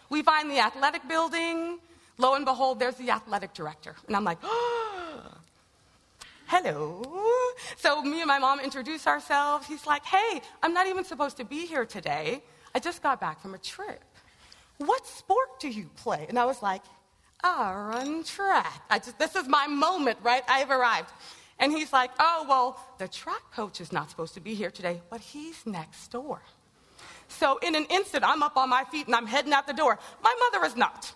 We 0.10 0.22
find 0.22 0.50
the 0.50 0.60
athletic 0.60 1.06
building. 1.10 1.80
Lo 2.18 2.36
and 2.36 2.46
behold, 2.46 2.80
there's 2.80 2.96
the 2.96 3.10
athletic 3.10 3.54
director. 3.54 3.94
And 4.08 4.16
I'm 4.16 4.24
like, 4.24 4.38
oh, 4.42 5.34
hello. 6.46 7.04
So 7.76 8.02
me 8.04 8.22
and 8.22 8.30
my 8.30 8.40
mom 8.40 8.62
introduce 8.62 9.06
ourselves. 9.06 9.68
He's 9.68 9.86
like, 9.86 10.06
hey, 10.06 10.42
I'm 10.64 10.74
not 10.74 10.88
even 10.88 11.04
supposed 11.04 11.36
to 11.38 11.44
be 11.44 11.66
here 11.66 11.86
today. 11.86 12.42
I 12.74 12.80
just 12.80 13.04
got 13.04 13.20
back 13.20 13.42
from 13.42 13.54
a 13.54 13.58
trip. 13.58 14.02
What 14.78 15.06
sport 15.06 15.60
do 15.60 15.68
you 15.68 15.90
play? 15.98 16.26
And 16.30 16.40
I 16.40 16.46
was 16.46 16.62
like, 16.62 16.84
I 17.44 17.74
run 17.74 18.24
track. 18.24 18.84
I 18.90 19.00
just, 19.00 19.18
this 19.18 19.36
is 19.36 19.48
my 19.48 19.68
moment, 19.68 20.20
right? 20.24 20.44
I've 20.48 20.70
arrived. 20.70 21.10
And 21.60 21.72
he's 21.72 21.94
like, 21.94 22.12
oh, 22.20 22.46
well, 22.50 22.80
the 22.98 23.08
track 23.08 23.44
coach 23.54 23.82
is 23.82 23.92
not 23.92 24.10
supposed 24.10 24.34
to 24.34 24.40
be 24.40 24.56
here 24.56 24.72
today, 24.72 25.02
but 25.10 25.22
he's 25.22 25.66
next 25.66 26.08
door. 26.08 26.42
So 27.28 27.60
in 27.60 27.76
an 27.76 27.86
instant, 27.86 28.24
I'm 28.24 28.44
up 28.44 28.58
on 28.58 28.70
my 28.70 28.84
feet 28.86 29.06
and 29.06 29.16
I'm 29.16 29.28
heading 29.28 29.54
out 29.54 29.68
the 29.68 29.74
door. 29.74 29.98
My 30.24 30.36
mother 30.40 30.66
is 30.66 30.76
not. 30.76 31.14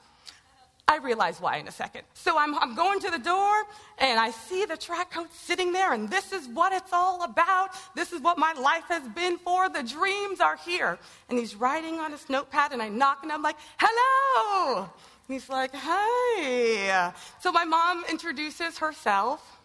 I 0.88 0.98
realize 0.98 1.41
why 1.41 1.58
in 1.58 1.67
a 1.67 1.72
second. 1.72 2.03
So 2.13 2.38
I'm, 2.38 2.55
I'm, 2.60 2.75
going 2.75 3.00
to 3.00 3.10
the 3.10 3.17
door 3.17 3.63
and 3.98 4.20
I 4.20 4.29
see 4.29 4.65
the 4.65 4.77
track 4.77 5.12
coach 5.12 5.32
sitting 5.32 5.74
there, 5.74 5.94
and 5.94 6.08
this 6.08 6.32
is 6.32 6.48
what 6.48 6.74
it's 6.74 6.94
all 6.94 7.24
about. 7.24 7.70
This 7.96 8.13
is 8.13 8.22
what 8.22 8.38
my 8.38 8.53
life 8.53 8.84
has 8.89 9.08
been 9.10 9.39
for. 9.39 9.67
The 9.67 9.82
dreams 9.82 10.39
are 10.39 10.58
here. 10.58 11.00
And 11.27 11.39
he's 11.39 11.55
writing 11.55 11.96
on 11.96 12.12
his 12.12 12.29
notepad, 12.29 12.72
and 12.72 12.84
I 12.84 12.89
knock 12.89 13.24
and 13.24 13.32
I'm 13.32 13.41
like, 13.41 13.58
hello. 13.79 14.89
And 15.27 15.34
he's 15.34 15.50
like, 15.50 15.74
hey. 15.74 17.12
So 17.39 17.51
my 17.51 17.65
mom 17.65 18.05
introduces 18.10 18.77
herself, 18.77 19.60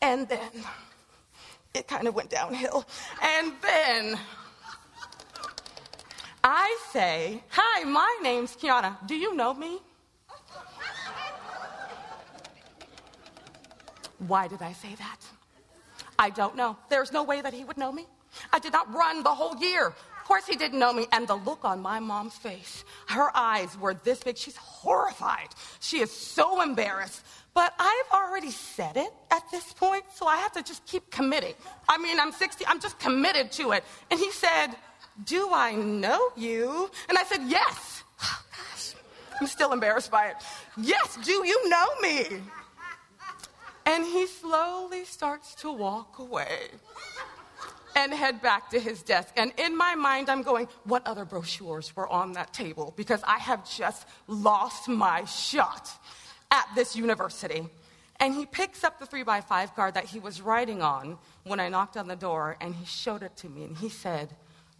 and 0.00 0.28
then 0.28 0.50
it 1.74 1.86
kind 1.86 2.08
of 2.08 2.14
went 2.14 2.30
downhill. 2.30 2.84
And 3.22 3.52
then 3.62 4.18
I 6.42 6.78
say, 6.92 7.42
Hi, 7.50 7.84
my 7.84 8.18
name's 8.22 8.56
Keauna. 8.56 8.96
Do 9.06 9.14
you 9.14 9.34
know 9.34 9.54
me? 9.54 9.78
Why 14.26 14.48
did 14.48 14.62
I 14.62 14.72
say 14.72 14.94
that? 14.96 15.18
I 16.18 16.30
don't 16.30 16.56
know. 16.56 16.76
There's 16.88 17.12
no 17.12 17.22
way 17.22 17.40
that 17.40 17.54
he 17.54 17.64
would 17.64 17.76
know 17.76 17.92
me. 17.92 18.06
I 18.52 18.58
did 18.58 18.72
not 18.72 18.92
run 18.92 19.22
the 19.22 19.34
whole 19.34 19.56
year. 19.56 19.94
Of 20.28 20.30
course, 20.30 20.46
he 20.46 20.56
didn't 20.56 20.78
know 20.78 20.92
me. 20.92 21.06
And 21.10 21.26
the 21.26 21.36
look 21.36 21.64
on 21.64 21.80
my 21.80 22.00
mom's 22.00 22.34
face, 22.34 22.84
her 23.06 23.34
eyes 23.34 23.78
were 23.78 23.94
this 23.94 24.22
big. 24.22 24.36
She's 24.36 24.58
horrified. 24.58 25.48
She 25.80 26.00
is 26.00 26.10
so 26.12 26.60
embarrassed. 26.60 27.24
But 27.54 27.72
I've 27.78 28.12
already 28.12 28.50
said 28.50 28.98
it 28.98 29.10
at 29.30 29.50
this 29.50 29.72
point, 29.72 30.04
so 30.14 30.26
I 30.26 30.36
have 30.36 30.52
to 30.52 30.62
just 30.62 30.84
keep 30.84 31.10
committing. 31.10 31.54
I 31.88 31.96
mean, 31.96 32.20
I'm 32.20 32.30
60, 32.30 32.66
I'm 32.66 32.78
just 32.78 32.98
committed 32.98 33.50
to 33.52 33.72
it. 33.72 33.84
And 34.10 34.20
he 34.20 34.30
said, 34.30 34.76
do 35.24 35.48
I 35.50 35.72
know 35.72 36.28
you? 36.36 36.90
And 37.08 37.16
I 37.16 37.24
said, 37.24 37.40
Yes. 37.46 37.94
Oh, 38.20 38.42
gosh, 38.50 38.94
I'm 39.40 39.46
still 39.46 39.72
embarrassed 39.72 40.10
by 40.10 40.26
it. 40.26 40.36
Yes, 40.76 41.16
do 41.24 41.32
you 41.32 41.70
know 41.70 41.86
me? 42.02 42.42
And 43.86 44.04
he 44.04 44.26
slowly 44.26 45.06
starts 45.06 45.54
to 45.62 45.72
walk 45.72 46.18
away 46.18 46.68
and 47.98 48.14
head 48.14 48.40
back 48.40 48.70
to 48.70 48.78
his 48.78 49.02
desk. 49.02 49.34
And 49.36 49.52
in 49.58 49.76
my 49.76 49.94
mind, 49.94 50.30
I'm 50.30 50.42
going, 50.42 50.68
What 50.84 51.06
other 51.06 51.24
brochures 51.24 51.94
were 51.96 52.08
on 52.08 52.32
that 52.32 52.52
table? 52.52 52.94
Because 52.96 53.22
I 53.26 53.38
have 53.38 53.68
just 53.68 54.06
lost 54.28 54.88
my 54.88 55.24
shot 55.24 55.90
at 56.50 56.66
this 56.74 56.94
university. 56.94 57.68
And 58.20 58.34
he 58.34 58.46
picks 58.46 58.84
up 58.84 58.98
the 58.98 59.06
three 59.06 59.24
by 59.24 59.40
five 59.40 59.74
card 59.74 59.94
that 59.94 60.04
he 60.04 60.18
was 60.18 60.40
writing 60.40 60.80
on 60.80 61.18
when 61.44 61.60
I 61.60 61.68
knocked 61.68 61.96
on 61.96 62.08
the 62.08 62.16
door, 62.16 62.56
and 62.60 62.74
he 62.74 62.84
showed 62.84 63.22
it 63.22 63.36
to 63.38 63.48
me, 63.48 63.64
and 63.64 63.76
he 63.76 63.88
said, 63.88 64.34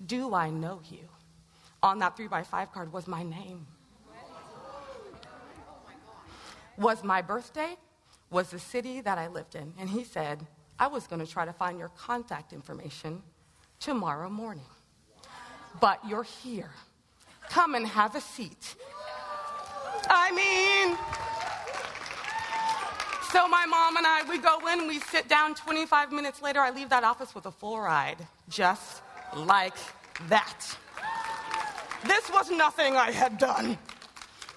do 0.04 0.34
I 0.34 0.50
know 0.50 0.80
you? 0.90 1.08
On 1.82 1.98
that 1.98 2.16
three 2.16 2.28
by 2.28 2.42
five 2.42 2.72
card 2.72 2.92
was 2.92 3.06
my 3.06 3.22
name. 3.22 3.66
Was 6.76 7.02
my 7.02 7.22
birthday, 7.22 7.76
was 8.30 8.50
the 8.50 8.58
city 8.58 9.00
that 9.00 9.18
I 9.18 9.26
lived 9.26 9.56
in. 9.56 9.74
And 9.78 9.90
he 9.90 10.04
said, 10.04 10.46
I 10.78 10.86
was 10.86 11.06
going 11.06 11.24
to 11.24 11.30
try 11.30 11.44
to 11.44 11.52
find 11.52 11.78
your 11.78 11.90
contact 11.90 12.52
information 12.52 13.22
tomorrow 13.80 14.30
morning. 14.30 14.66
But 15.80 16.00
you're 16.08 16.22
here. 16.22 16.70
Come 17.50 17.74
and 17.74 17.86
have 17.86 18.14
a 18.14 18.20
seat. 18.20 18.76
I 20.08 20.30
mean, 20.30 20.96
so 23.32 23.48
my 23.48 23.66
mom 23.66 23.96
and 23.96 24.06
I, 24.06 24.22
we 24.28 24.38
go 24.38 24.58
in, 24.72 24.86
we 24.86 25.00
sit 25.00 25.28
down 25.28 25.54
25 25.54 26.12
minutes 26.12 26.40
later. 26.40 26.60
I 26.60 26.70
leave 26.70 26.90
that 26.90 27.04
office 27.04 27.34
with 27.34 27.46
a 27.46 27.50
full 27.50 27.80
ride, 27.80 28.18
just 28.48 29.02
like 29.36 29.74
that. 30.28 30.76
This 32.06 32.30
was 32.30 32.50
nothing 32.50 32.96
I 32.96 33.10
had 33.10 33.38
done. 33.38 33.76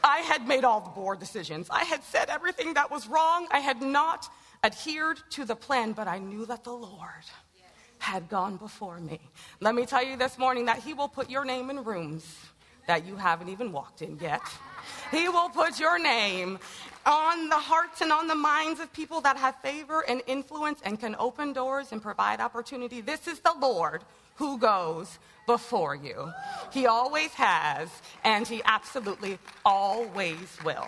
I 0.03 0.19
had 0.19 0.47
made 0.47 0.63
all 0.63 0.81
the 0.81 0.89
board 0.89 1.19
decisions. 1.19 1.67
I 1.69 1.83
had 1.83 2.03
said 2.03 2.29
everything 2.29 2.75
that 2.75 2.91
was 2.91 3.07
wrong. 3.07 3.47
I 3.51 3.59
had 3.59 3.81
not 3.81 4.29
adhered 4.63 5.19
to 5.31 5.45
the 5.45 5.55
plan, 5.55 5.93
but 5.93 6.07
I 6.07 6.19
knew 6.19 6.45
that 6.45 6.63
the 6.63 6.71
Lord 6.71 7.25
had 7.97 8.29
gone 8.29 8.57
before 8.57 8.99
me. 8.99 9.19
Let 9.59 9.75
me 9.75 9.85
tell 9.85 10.03
you 10.03 10.17
this 10.17 10.37
morning 10.37 10.65
that 10.65 10.79
He 10.79 10.93
will 10.93 11.07
put 11.07 11.29
your 11.29 11.45
name 11.45 11.69
in 11.69 11.83
rooms 11.83 12.25
that 12.87 13.05
you 13.05 13.15
haven't 13.15 13.49
even 13.49 13.71
walked 13.71 14.01
in 14.01 14.17
yet. 14.19 14.41
He 15.11 15.29
will 15.29 15.49
put 15.49 15.79
your 15.79 15.99
name 15.99 16.59
on 17.05 17.49
the 17.49 17.55
hearts 17.55 18.01
and 18.01 18.11
on 18.11 18.27
the 18.27 18.35
minds 18.35 18.79
of 18.79 18.91
people 18.93 19.21
that 19.21 19.37
have 19.37 19.55
favor 19.57 20.03
and 20.07 20.21
influence 20.27 20.79
and 20.83 20.99
can 20.99 21.15
open 21.19 21.53
doors 21.53 21.91
and 21.91 22.01
provide 22.01 22.39
opportunity. 22.39 23.01
This 23.01 23.27
is 23.27 23.39
the 23.39 23.53
Lord 23.59 24.03
who 24.35 24.57
goes 24.57 25.19
before 25.45 25.95
you. 25.95 26.31
He 26.71 26.85
always 26.87 27.31
has, 27.33 27.89
and 28.23 28.47
he 28.47 28.61
absolutely 28.65 29.37
always 29.65 30.57
will. 30.63 30.87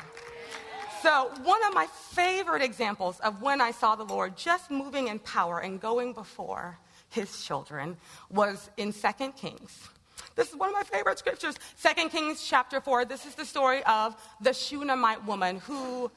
So, 1.04 1.30
one 1.44 1.62
of 1.66 1.74
my 1.74 1.86
favorite 2.12 2.62
examples 2.62 3.20
of 3.20 3.42
when 3.42 3.60
I 3.60 3.72
saw 3.72 3.98
the 3.98 4.06
Lord 4.06 4.38
just 4.38 4.72
moving 4.72 5.10
in 5.10 5.20
power 5.20 5.60
and 5.60 5.78
going 5.78 6.14
before 6.14 6.80
his 7.10 7.44
children 7.44 7.98
was 8.32 8.70
in 8.78 8.94
2 8.94 9.34
Kings. 9.36 9.90
This 10.38 10.48
is 10.48 10.56
one 10.56 10.70
of 10.70 10.76
my 10.76 10.84
favorite 10.84 11.20
scriptures. 11.20 11.56
2 11.84 12.08
Kings 12.08 12.48
chapter 12.48 12.80
4. 12.80 13.04
This 13.04 13.26
is 13.26 13.36
the 13.36 13.44
story 13.44 13.84
of 13.84 14.16
the 14.40 14.54
Shunammite 14.54 15.26
woman 15.26 15.58
who 15.58 16.10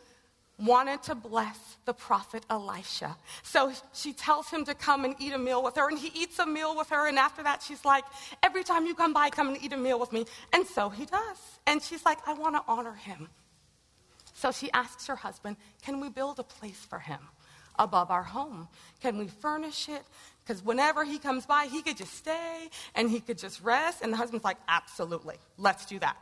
wanted 0.56 1.02
to 1.02 1.16
bless 1.16 1.58
the 1.84 1.92
prophet 1.92 2.46
Elisha. 2.48 3.16
So 3.42 3.72
she 3.92 4.12
tells 4.12 4.48
him 4.50 4.64
to 4.66 4.74
come 4.74 5.04
and 5.04 5.16
eat 5.18 5.32
a 5.32 5.38
meal 5.38 5.64
with 5.64 5.74
her, 5.74 5.88
and 5.88 5.98
he 5.98 6.12
eats 6.14 6.38
a 6.38 6.46
meal 6.46 6.76
with 6.76 6.90
her. 6.90 7.08
And 7.08 7.18
after 7.18 7.42
that, 7.42 7.60
she's 7.60 7.84
like, 7.84 8.04
Every 8.40 8.62
time 8.62 8.86
you 8.86 8.94
come 8.94 9.12
by, 9.12 9.30
come 9.30 9.48
and 9.48 9.60
eat 9.60 9.72
a 9.72 9.76
meal 9.76 9.98
with 9.98 10.12
me. 10.12 10.26
And 10.52 10.64
so 10.64 10.90
he 10.90 11.06
does. 11.06 11.38
And 11.66 11.82
she's 11.82 12.04
like, 12.04 12.18
I 12.28 12.34
want 12.34 12.54
to 12.54 12.62
honor 12.68 12.94
him. 12.94 13.28
So 14.46 14.52
she 14.52 14.70
asks 14.70 15.08
her 15.08 15.16
husband, 15.16 15.56
Can 15.82 16.00
we 16.00 16.08
build 16.08 16.38
a 16.38 16.44
place 16.44 16.78
for 16.88 17.00
him 17.00 17.18
above 17.80 18.12
our 18.12 18.22
home? 18.22 18.68
Can 19.02 19.18
we 19.18 19.26
furnish 19.26 19.88
it? 19.88 20.02
Because 20.44 20.64
whenever 20.64 21.04
he 21.04 21.18
comes 21.18 21.46
by, 21.46 21.64
he 21.64 21.82
could 21.82 21.96
just 21.96 22.14
stay 22.14 22.68
and 22.94 23.10
he 23.10 23.18
could 23.18 23.38
just 23.38 23.60
rest. 23.60 24.02
And 24.02 24.12
the 24.12 24.16
husband's 24.16 24.44
like, 24.44 24.58
Absolutely, 24.68 25.34
let's 25.58 25.84
do 25.84 25.98
that. 25.98 26.16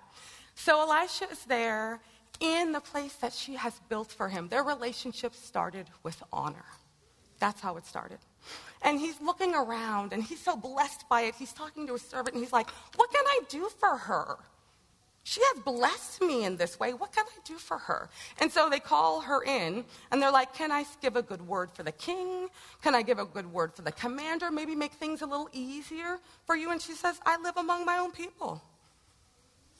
So 0.54 0.80
Elisha 0.80 1.28
is 1.30 1.44
there 1.44 2.00
in 2.40 2.72
the 2.72 2.80
place 2.80 3.12
that 3.16 3.34
she 3.34 3.56
has 3.56 3.78
built 3.90 4.10
for 4.10 4.30
him. 4.30 4.48
Their 4.48 4.62
relationship 4.62 5.34
started 5.34 5.90
with 6.02 6.22
honor. 6.32 6.64
That's 7.40 7.60
how 7.60 7.76
it 7.76 7.84
started. 7.84 8.20
And 8.80 8.98
he's 8.98 9.20
looking 9.20 9.54
around 9.54 10.14
and 10.14 10.22
he's 10.22 10.40
so 10.40 10.56
blessed 10.56 11.06
by 11.10 11.24
it. 11.24 11.34
He's 11.34 11.52
talking 11.52 11.86
to 11.88 11.92
his 11.92 12.02
servant 12.02 12.36
and 12.36 12.42
he's 12.42 12.54
like, 12.54 12.70
What 12.96 13.12
can 13.12 13.24
I 13.26 13.40
do 13.50 13.68
for 13.78 13.98
her? 13.98 14.38
She 15.26 15.40
has 15.40 15.62
blessed 15.64 16.20
me 16.20 16.44
in 16.44 16.58
this 16.58 16.78
way. 16.78 16.92
What 16.92 17.12
can 17.12 17.24
I 17.26 17.38
do 17.46 17.54
for 17.54 17.78
her? 17.78 18.10
And 18.40 18.52
so 18.52 18.68
they 18.68 18.78
call 18.78 19.22
her 19.22 19.42
in 19.42 19.86
and 20.10 20.22
they're 20.22 20.30
like, 20.30 20.54
Can 20.54 20.70
I 20.70 20.84
give 21.00 21.16
a 21.16 21.22
good 21.22 21.48
word 21.48 21.70
for 21.72 21.82
the 21.82 21.92
king? 21.92 22.48
Can 22.82 22.94
I 22.94 23.00
give 23.00 23.18
a 23.18 23.24
good 23.24 23.50
word 23.50 23.74
for 23.74 23.80
the 23.80 23.90
commander? 23.90 24.50
Maybe 24.50 24.74
make 24.74 24.92
things 24.92 25.22
a 25.22 25.26
little 25.26 25.48
easier 25.52 26.18
for 26.44 26.54
you? 26.54 26.70
And 26.70 26.80
she 26.80 26.92
says, 26.92 27.18
I 27.24 27.38
live 27.40 27.56
among 27.56 27.86
my 27.86 27.96
own 27.96 28.12
people. 28.12 28.62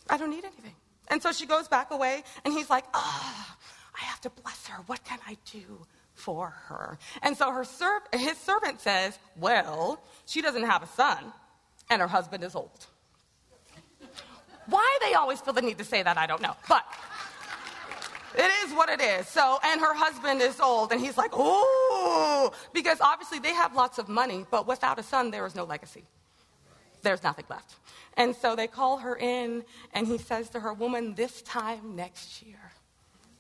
I 0.09 0.17
don't 0.17 0.31
need 0.31 0.45
anything. 0.45 0.75
And 1.09 1.23
so 1.23 1.31
she 1.31 1.45
goes 1.45 1.69
back 1.69 1.91
away 1.91 2.25
and 2.47 2.55
he's 2.55 2.71
like, 2.71 2.85
Ah, 2.95 3.47
oh, 3.51 3.63
I 4.01 4.05
have 4.07 4.23
to 4.23 4.31
bless 4.31 4.67
her. 4.69 4.83
What 4.87 5.05
can 5.05 5.19
I 5.27 5.37
do? 5.53 5.87
For 6.15 6.49
her. 6.49 6.99
And 7.23 7.37
so 7.37 7.51
her 7.51 7.65
serv- 7.65 8.09
his 8.15 8.39
servant 8.39 8.81
says, 8.81 9.19
Well, 9.37 10.01
she 10.25 10.41
doesn't 10.41 10.65
have 10.65 10.83
a 10.83 10.87
son, 10.87 11.19
and 11.91 12.01
her 12.01 12.09
husband 12.09 12.45
is 12.45 12.55
old. 12.55 12.87
Always 15.15 15.41
feel 15.41 15.55
the 15.55 15.63
need 15.63 15.79
to 15.79 15.85
say 15.85 16.03
that, 16.03 16.19
I 16.19 16.27
don't 16.27 16.43
know. 16.43 16.57
But 16.69 16.85
it 18.37 18.51
is 18.65 18.75
what 18.75 18.89
it 18.89 19.01
is. 19.01 19.29
So, 19.29 19.59
and 19.65 19.81
her 19.81 19.95
husband 19.95 20.41
is 20.41 20.61
old, 20.61 20.93
and 20.93 21.01
he's 21.01 21.17
like, 21.17 21.31
oh, 21.33 22.53
because 22.73 23.01
obviously 23.01 23.39
they 23.39 23.55
have 23.55 23.75
lots 23.75 23.99
of 23.99 24.09
money, 24.09 24.45
but 24.51 24.67
without 24.67 24.99
a 24.99 25.03
son, 25.03 25.31
there 25.31 25.47
is 25.47 25.55
no 25.55 25.65
legacy. 25.65 26.05
There's 27.03 27.23
nothing 27.23 27.45
left. 27.49 27.77
And 28.17 28.35
so 28.35 28.57
they 28.57 28.67
call 28.67 28.99
her 28.99 29.17
in, 29.17 29.65
and 29.93 30.07
he 30.07 30.19
says 30.19 30.49
to 30.51 30.61
her, 30.61 30.73
Woman, 30.73 31.15
this 31.15 31.43
time 31.43 31.95
next 31.95 32.43
year, 32.43 32.73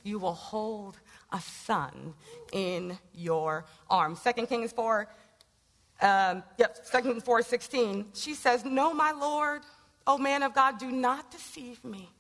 you 0.02 0.18
will 0.18 0.34
hold 0.34 0.98
a 1.32 1.40
son 1.40 2.14
in 2.52 2.98
your 3.14 3.64
arms. 3.90 4.20
Second 4.20 4.46
Kings 4.46 4.72
4, 4.72 5.08
um, 6.02 6.42
yep, 6.58 6.78
Second 6.82 7.12
Kings 7.12 7.24
4, 7.24 7.42
16. 7.42 8.06
She 8.14 8.34
says, 8.34 8.64
No, 8.64 8.92
my 8.92 9.12
Lord, 9.12 9.62
Oh, 10.06 10.18
man 10.18 10.42
of 10.42 10.54
God, 10.54 10.78
do 10.78 10.90
not 10.90 11.30
deceive 11.30 11.82
me 11.84 12.10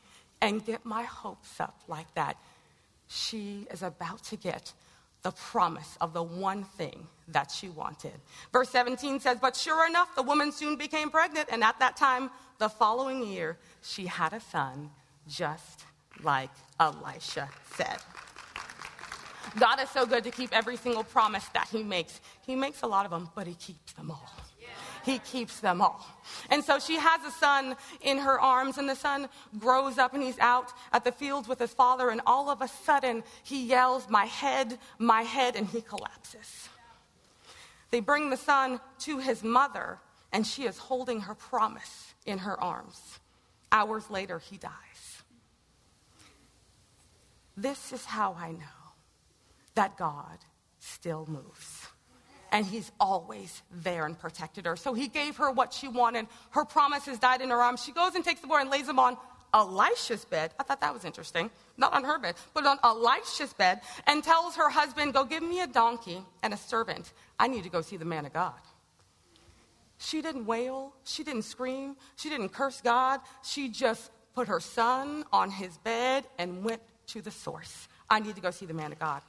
and 0.40 0.64
get 0.64 0.84
my 0.84 1.02
hopes 1.02 1.60
up 1.60 1.80
like 1.88 2.12
that. 2.14 2.36
She 3.08 3.66
is 3.70 3.82
about 3.82 4.22
to 4.24 4.36
get 4.36 4.72
the 5.22 5.32
promise 5.32 5.96
of 6.00 6.12
the 6.12 6.22
one 6.22 6.64
thing 6.64 7.06
that 7.28 7.50
she 7.50 7.68
wanted. 7.68 8.12
Verse 8.52 8.68
17 8.70 9.20
says, 9.20 9.38
But 9.40 9.56
sure 9.56 9.86
enough, 9.86 10.14
the 10.14 10.22
woman 10.22 10.52
soon 10.52 10.76
became 10.76 11.10
pregnant, 11.10 11.48
and 11.50 11.64
at 11.64 11.78
that 11.78 11.96
time, 11.96 12.30
the 12.58 12.68
following 12.68 13.26
year, 13.26 13.56
she 13.82 14.06
had 14.06 14.32
a 14.34 14.40
son, 14.40 14.90
just 15.26 15.84
like 16.22 16.50
Elisha 16.78 17.48
said. 17.74 17.98
God 19.58 19.80
is 19.80 19.88
so 19.90 20.04
good 20.04 20.24
to 20.24 20.30
keep 20.30 20.54
every 20.54 20.76
single 20.76 21.04
promise 21.04 21.46
that 21.54 21.68
He 21.70 21.82
makes. 21.82 22.20
He 22.46 22.54
makes 22.54 22.82
a 22.82 22.86
lot 22.86 23.04
of 23.04 23.10
them, 23.10 23.30
but 23.34 23.46
He 23.46 23.54
keeps 23.54 23.92
them 23.92 24.10
all 24.10 24.43
he 25.04 25.18
keeps 25.18 25.60
them 25.60 25.80
all. 25.80 26.04
And 26.50 26.64
so 26.64 26.78
she 26.78 26.96
has 26.96 27.22
a 27.24 27.30
son 27.30 27.76
in 28.00 28.18
her 28.18 28.40
arms, 28.40 28.78
and 28.78 28.88
the 28.88 28.96
son 28.96 29.28
grows 29.58 29.98
up 29.98 30.14
and 30.14 30.22
he's 30.22 30.38
out 30.38 30.72
at 30.92 31.04
the 31.04 31.12
fields 31.12 31.46
with 31.46 31.58
his 31.58 31.72
father, 31.72 32.10
and 32.10 32.20
all 32.26 32.50
of 32.50 32.62
a 32.62 32.68
sudden 32.68 33.22
he 33.42 33.66
yells, 33.66 34.08
My 34.08 34.24
head, 34.24 34.78
my 34.98 35.22
head, 35.22 35.56
and 35.56 35.66
he 35.66 35.80
collapses. 35.80 36.68
They 37.90 38.00
bring 38.00 38.30
the 38.30 38.36
son 38.36 38.80
to 39.00 39.18
his 39.18 39.44
mother, 39.44 39.98
and 40.32 40.46
she 40.46 40.64
is 40.64 40.78
holding 40.78 41.20
her 41.20 41.34
promise 41.34 42.14
in 42.26 42.38
her 42.38 42.60
arms. 42.60 43.20
Hours 43.70 44.08
later, 44.10 44.38
he 44.38 44.56
dies. 44.56 44.72
This 47.56 47.92
is 47.92 48.04
how 48.04 48.34
I 48.38 48.52
know 48.52 48.92
that 49.74 49.96
God 49.96 50.38
still 50.80 51.26
moves 51.28 51.83
and 52.54 52.64
he's 52.64 52.92
always 53.00 53.62
there 53.72 54.06
and 54.06 54.16
protected 54.16 54.64
her. 54.64 54.76
So 54.76 54.94
he 54.94 55.08
gave 55.08 55.36
her 55.38 55.50
what 55.50 55.74
she 55.74 55.88
wanted. 55.88 56.28
Her 56.50 56.64
promises 56.64 57.18
died 57.18 57.40
in 57.40 57.50
her 57.50 57.60
arms. 57.60 57.82
She 57.82 57.90
goes 57.90 58.14
and 58.14 58.24
takes 58.24 58.40
the 58.40 58.46
boy 58.46 58.58
and 58.58 58.70
lays 58.70 58.88
him 58.88 59.00
on 59.00 59.16
Elisha's 59.52 60.24
bed. 60.24 60.52
I 60.60 60.62
thought 60.62 60.80
that 60.80 60.94
was 60.94 61.04
interesting. 61.04 61.50
Not 61.76 61.92
on 61.92 62.04
her 62.04 62.16
bed, 62.16 62.36
but 62.54 62.64
on 62.64 62.78
Elisha's 62.84 63.52
bed, 63.52 63.80
and 64.06 64.22
tells 64.22 64.54
her 64.54 64.70
husband, 64.70 65.14
Go 65.14 65.24
give 65.24 65.42
me 65.42 65.62
a 65.62 65.66
donkey 65.66 66.24
and 66.44 66.54
a 66.54 66.56
servant. 66.56 67.12
I 67.40 67.48
need 67.48 67.64
to 67.64 67.70
go 67.70 67.80
see 67.80 67.96
the 67.96 68.04
man 68.04 68.24
of 68.24 68.32
God. 68.32 68.60
She 69.98 70.22
didn't 70.22 70.46
wail. 70.46 70.92
She 71.02 71.24
didn't 71.24 71.42
scream. 71.42 71.96
She 72.14 72.30
didn't 72.30 72.50
curse 72.50 72.80
God. 72.80 73.20
She 73.42 73.68
just 73.68 74.12
put 74.32 74.46
her 74.46 74.60
son 74.60 75.24
on 75.32 75.50
his 75.50 75.76
bed 75.78 76.24
and 76.38 76.64
went 76.64 76.82
to 77.08 77.20
the 77.20 77.32
source. 77.32 77.88
I 78.08 78.20
need 78.20 78.36
to 78.36 78.40
go 78.40 78.52
see 78.52 78.66
the 78.66 78.74
man 78.74 78.92
of 78.92 79.00
God. 79.00 79.22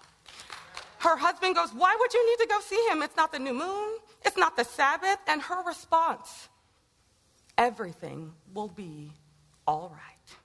Her 1.06 1.18
husband 1.18 1.54
goes, 1.54 1.70
Why 1.72 1.96
would 2.00 2.14
you 2.16 2.30
need 2.32 2.44
to 2.44 2.48
go 2.50 2.60
see 2.62 2.84
him? 2.90 3.04
It's 3.04 3.16
not 3.16 3.32
the 3.32 3.38
new 3.38 3.54
moon, 3.54 4.00
it's 4.26 4.38
not 4.38 4.58
the 4.58 4.64
Sabbath. 4.64 5.20
And 5.28 5.40
her 5.40 5.64
response, 5.64 6.50
Everything 7.60 8.34
will 8.56 8.70
be 8.70 9.12
all 9.68 9.90
right. 9.94 10.38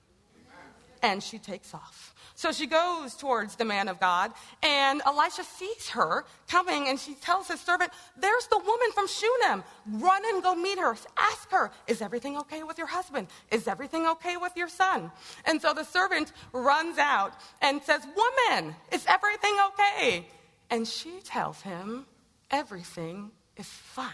And 1.01 1.23
she 1.23 1.39
takes 1.39 1.73
off. 1.73 2.13
So 2.35 2.51
she 2.51 2.67
goes 2.67 3.15
towards 3.15 3.55
the 3.55 3.65
man 3.65 3.87
of 3.87 3.99
God, 3.99 4.33
and 4.61 5.01
Elisha 5.03 5.43
sees 5.43 5.89
her 5.89 6.25
coming, 6.47 6.89
and 6.89 6.99
she 6.99 7.15
tells 7.15 7.47
his 7.47 7.59
servant, 7.59 7.91
There's 8.15 8.45
the 8.45 8.59
woman 8.59 8.91
from 8.93 9.07
Shunem. 9.07 9.63
Run 9.93 10.21
and 10.31 10.43
go 10.43 10.53
meet 10.53 10.77
her. 10.77 10.95
Ask 11.17 11.49
her, 11.49 11.71
Is 11.87 12.03
everything 12.03 12.37
okay 12.37 12.61
with 12.61 12.77
your 12.77 12.85
husband? 12.85 13.29
Is 13.49 13.67
everything 13.67 14.05
okay 14.05 14.37
with 14.37 14.55
your 14.55 14.69
son? 14.69 15.11
And 15.45 15.59
so 15.59 15.73
the 15.73 15.85
servant 15.85 16.31
runs 16.53 16.99
out 16.99 17.33
and 17.63 17.81
says, 17.81 18.05
Woman, 18.15 18.75
is 18.91 19.03
everything 19.07 19.57
okay? 19.71 20.27
And 20.71 20.87
she 20.87 21.19
tells 21.25 21.61
him 21.61 22.05
everything 22.49 23.31
is 23.57 23.67
fine. 23.67 24.07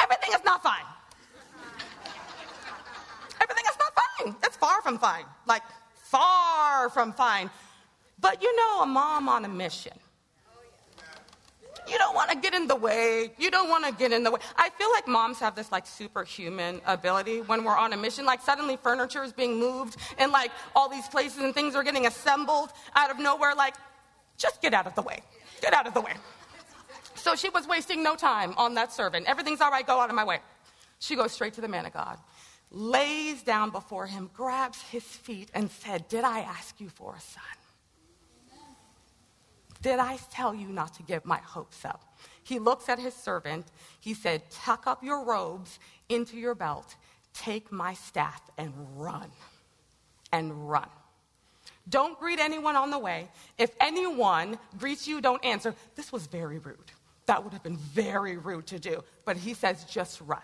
Everything 0.00 0.30
is 0.32 0.44
not 0.44 0.62
fine. 0.62 0.86
everything 3.40 3.64
is 3.68 3.76
not 3.78 3.92
fine. 3.94 4.36
It's 4.44 4.56
far 4.56 4.80
from 4.82 4.98
fine. 4.98 5.24
Like, 5.46 5.62
far 5.94 6.88
from 6.90 7.12
fine. 7.12 7.50
But 8.20 8.40
you 8.40 8.56
know, 8.56 8.82
a 8.82 8.86
mom 8.86 9.28
on 9.28 9.44
a 9.44 9.48
mission. 9.48 9.92
You 11.88 11.98
don't 11.98 12.14
want 12.14 12.30
to 12.30 12.36
get 12.36 12.54
in 12.54 12.68
the 12.68 12.76
way. 12.76 13.32
You 13.38 13.50
don't 13.50 13.68
want 13.68 13.84
to 13.84 13.92
get 13.92 14.12
in 14.12 14.22
the 14.22 14.30
way. 14.30 14.38
I 14.56 14.70
feel 14.70 14.90
like 14.92 15.08
moms 15.08 15.40
have 15.40 15.56
this 15.56 15.72
like 15.72 15.86
superhuman 15.86 16.80
ability 16.86 17.40
when 17.40 17.64
we're 17.64 17.76
on 17.76 17.92
a 17.92 17.96
mission. 17.96 18.24
Like 18.24 18.40
suddenly 18.40 18.76
furniture 18.76 19.24
is 19.24 19.32
being 19.32 19.58
moved 19.58 19.96
and 20.18 20.30
like 20.30 20.52
all 20.76 20.88
these 20.88 21.08
places 21.08 21.38
and 21.38 21.52
things 21.52 21.74
are 21.74 21.82
getting 21.82 22.06
assembled 22.06 22.70
out 22.94 23.10
of 23.10 23.18
nowhere. 23.18 23.56
Like, 23.56 23.74
just 24.36 24.60
get 24.60 24.74
out 24.74 24.86
of 24.86 24.94
the 24.94 25.02
way. 25.02 25.20
Get 25.60 25.72
out 25.72 25.86
of 25.86 25.94
the 25.94 26.00
way. 26.00 26.14
So 27.14 27.36
she 27.36 27.48
was 27.50 27.68
wasting 27.68 28.02
no 28.02 28.16
time 28.16 28.54
on 28.56 28.74
that 28.74 28.92
servant. 28.92 29.26
Everything's 29.26 29.60
all 29.60 29.70
right, 29.70 29.86
go 29.86 30.00
out 30.00 30.10
of 30.10 30.16
my 30.16 30.24
way. 30.24 30.40
She 30.98 31.16
goes 31.16 31.32
straight 31.32 31.54
to 31.54 31.60
the 31.60 31.68
man 31.68 31.86
of 31.86 31.92
God, 31.92 32.18
lays 32.70 33.42
down 33.42 33.70
before 33.70 34.06
him, 34.06 34.30
grabs 34.34 34.80
his 34.82 35.04
feet, 35.04 35.50
and 35.54 35.70
said, 35.70 36.08
Did 36.08 36.24
I 36.24 36.40
ask 36.40 36.80
you 36.80 36.88
for 36.88 37.14
a 37.14 37.20
son? 37.20 37.42
Did 39.82 39.98
I 39.98 40.16
tell 40.30 40.54
you 40.54 40.68
not 40.68 40.94
to 40.94 41.02
give 41.02 41.24
my 41.24 41.38
hopes 41.38 41.84
up? 41.84 42.16
He 42.44 42.58
looks 42.60 42.88
at 42.88 43.00
his 43.00 43.14
servant. 43.14 43.66
He 44.00 44.14
said, 44.14 44.48
Tuck 44.50 44.86
up 44.86 45.02
your 45.02 45.24
robes 45.24 45.80
into 46.08 46.36
your 46.36 46.54
belt, 46.54 46.94
take 47.34 47.72
my 47.72 47.94
staff, 47.94 48.42
and 48.56 48.72
run. 48.96 49.30
And 50.32 50.70
run. 50.70 50.88
Don't 51.88 52.18
greet 52.18 52.38
anyone 52.38 52.76
on 52.76 52.90
the 52.90 52.98
way. 52.98 53.28
If 53.58 53.70
anyone 53.80 54.58
greets 54.78 55.06
you, 55.06 55.20
don't 55.20 55.44
answer. 55.44 55.74
This 55.94 56.12
was 56.12 56.26
very 56.26 56.58
rude. 56.58 56.92
That 57.26 57.42
would 57.42 57.52
have 57.52 57.62
been 57.62 57.76
very 57.76 58.36
rude 58.36 58.66
to 58.68 58.78
do. 58.78 59.02
But 59.24 59.36
he 59.36 59.54
says, 59.54 59.84
just 59.84 60.20
run. 60.20 60.42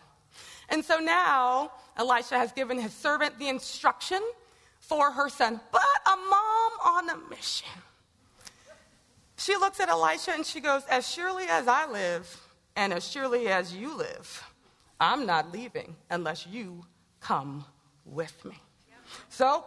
And 0.68 0.84
so 0.84 0.98
now 0.98 1.72
Elisha 1.96 2.36
has 2.36 2.52
given 2.52 2.78
his 2.78 2.92
servant 2.92 3.38
the 3.38 3.48
instruction 3.48 4.20
for 4.80 5.10
her 5.10 5.28
son, 5.28 5.60
but 5.72 5.82
a 6.06 6.16
mom 6.16 6.72
on 6.84 7.10
a 7.10 7.16
mission. 7.30 7.68
She 9.36 9.56
looks 9.56 9.80
at 9.80 9.88
Elisha 9.88 10.32
and 10.32 10.44
she 10.44 10.60
goes, 10.60 10.82
As 10.90 11.08
surely 11.08 11.44
as 11.48 11.68
I 11.68 11.90
live, 11.90 12.40
and 12.76 12.92
as 12.92 13.06
surely 13.06 13.48
as 13.48 13.74
you 13.74 13.96
live, 13.96 14.44
I'm 15.00 15.26
not 15.26 15.52
leaving 15.52 15.96
unless 16.10 16.46
you 16.46 16.84
come 17.20 17.64
with 18.04 18.44
me. 18.44 18.60
So 19.28 19.64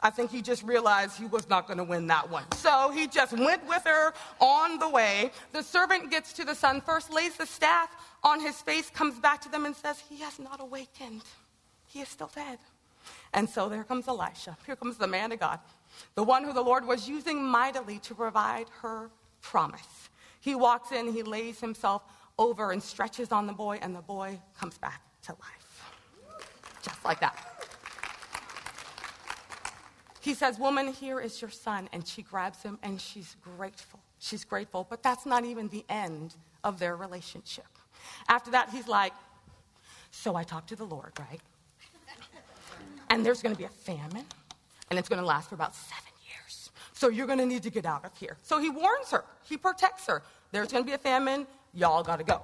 I 0.00 0.10
think 0.10 0.30
he 0.30 0.42
just 0.42 0.62
realized 0.62 1.18
he 1.18 1.26
was 1.26 1.48
not 1.48 1.66
going 1.66 1.78
to 1.78 1.84
win 1.84 2.06
that 2.08 2.30
one. 2.30 2.44
So 2.52 2.90
he 2.90 3.06
just 3.06 3.32
went 3.32 3.66
with 3.66 3.82
her 3.84 4.12
on 4.40 4.78
the 4.78 4.88
way. 4.88 5.30
The 5.52 5.62
servant 5.62 6.10
gets 6.10 6.32
to 6.34 6.44
the 6.44 6.54
son 6.54 6.80
first, 6.82 7.12
lays 7.12 7.36
the 7.36 7.46
staff 7.46 7.88
on 8.22 8.40
his 8.40 8.60
face, 8.60 8.90
comes 8.90 9.18
back 9.18 9.40
to 9.42 9.48
them 9.48 9.64
and 9.64 9.74
says, 9.74 10.02
He 10.08 10.18
has 10.18 10.38
not 10.38 10.60
awakened. 10.60 11.22
He 11.86 12.00
is 12.00 12.08
still 12.08 12.30
dead. 12.34 12.58
And 13.32 13.48
so 13.48 13.68
there 13.68 13.84
comes 13.84 14.08
Elisha. 14.08 14.56
Here 14.66 14.76
comes 14.76 14.98
the 14.98 15.06
man 15.06 15.32
of 15.32 15.40
God, 15.40 15.60
the 16.14 16.24
one 16.24 16.44
who 16.44 16.52
the 16.52 16.62
Lord 16.62 16.86
was 16.86 17.08
using 17.08 17.42
mightily 17.42 17.98
to 18.00 18.14
provide 18.14 18.66
her 18.82 19.10
promise. 19.40 20.10
He 20.40 20.54
walks 20.54 20.92
in, 20.92 21.12
he 21.12 21.22
lays 21.22 21.60
himself 21.60 22.02
over 22.38 22.72
and 22.72 22.82
stretches 22.82 23.32
on 23.32 23.46
the 23.46 23.52
boy, 23.52 23.78
and 23.80 23.94
the 23.94 24.02
boy 24.02 24.38
comes 24.58 24.76
back 24.78 25.02
to 25.22 25.32
life. 25.32 25.92
Just 26.82 27.04
like 27.04 27.20
that. 27.20 27.55
He 30.26 30.34
says, 30.34 30.58
Woman, 30.58 30.92
here 30.92 31.20
is 31.20 31.40
your 31.40 31.52
son. 31.52 31.88
And 31.92 32.04
she 32.04 32.20
grabs 32.20 32.60
him 32.60 32.80
and 32.82 33.00
she's 33.00 33.36
grateful. 33.56 34.00
She's 34.18 34.44
grateful. 34.44 34.84
But 34.90 35.00
that's 35.00 35.24
not 35.24 35.44
even 35.44 35.68
the 35.68 35.84
end 35.88 36.34
of 36.64 36.80
their 36.80 36.96
relationship. 36.96 37.68
After 38.28 38.50
that, 38.50 38.70
he's 38.70 38.88
like, 38.88 39.12
So 40.10 40.34
I 40.34 40.42
talked 40.42 40.70
to 40.70 40.76
the 40.76 40.84
Lord, 40.84 41.12
right? 41.20 41.40
And 43.08 43.24
there's 43.24 43.40
going 43.40 43.54
to 43.54 43.58
be 43.58 43.66
a 43.66 43.68
famine, 43.68 44.24
and 44.90 44.98
it's 44.98 45.08
going 45.08 45.20
to 45.20 45.24
last 45.24 45.48
for 45.48 45.54
about 45.54 45.76
seven 45.76 46.12
years. 46.28 46.72
So 46.92 47.08
you're 47.08 47.28
going 47.28 47.38
to 47.38 47.46
need 47.46 47.62
to 47.62 47.70
get 47.70 47.86
out 47.86 48.04
of 48.04 48.10
here. 48.18 48.36
So 48.42 48.58
he 48.58 48.68
warns 48.68 49.12
her, 49.12 49.24
he 49.44 49.56
protects 49.56 50.08
her. 50.08 50.24
There's 50.50 50.72
going 50.72 50.82
to 50.82 50.88
be 50.88 50.94
a 50.94 50.98
famine, 50.98 51.46
y'all 51.72 52.02
got 52.02 52.16
to 52.16 52.24
go. 52.24 52.42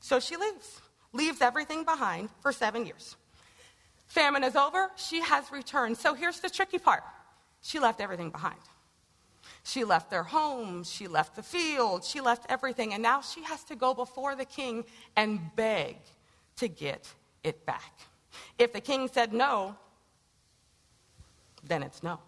So 0.00 0.20
she 0.20 0.36
leaves, 0.36 0.82
leaves 1.14 1.40
everything 1.40 1.84
behind 1.84 2.28
for 2.42 2.52
seven 2.52 2.84
years. 2.84 3.16
Famine 4.06 4.44
is 4.44 4.54
over, 4.54 4.90
she 4.96 5.22
has 5.22 5.50
returned. 5.50 5.96
So 5.96 6.12
here's 6.12 6.40
the 6.40 6.50
tricky 6.50 6.76
part 6.76 7.02
she 7.62 7.78
left 7.78 8.00
everything 8.00 8.30
behind. 8.30 8.60
She 9.64 9.84
left 9.84 10.10
their 10.10 10.24
home, 10.24 10.82
she 10.84 11.06
left 11.06 11.36
the 11.36 11.42
field, 11.42 12.04
she 12.04 12.20
left 12.20 12.46
everything, 12.48 12.92
and 12.92 13.02
now 13.02 13.20
she 13.20 13.42
has 13.44 13.62
to 13.64 13.76
go 13.76 13.94
before 13.94 14.34
the 14.34 14.44
king 14.44 14.84
and 15.16 15.38
beg 15.56 15.96
to 16.56 16.68
get 16.68 17.08
it 17.44 17.64
back. 17.64 17.92
If 18.58 18.72
the 18.72 18.80
king 18.80 19.08
said 19.08 19.32
no, 19.32 19.76
then 21.64 21.82
it's 21.82 22.02
no. 22.02 22.18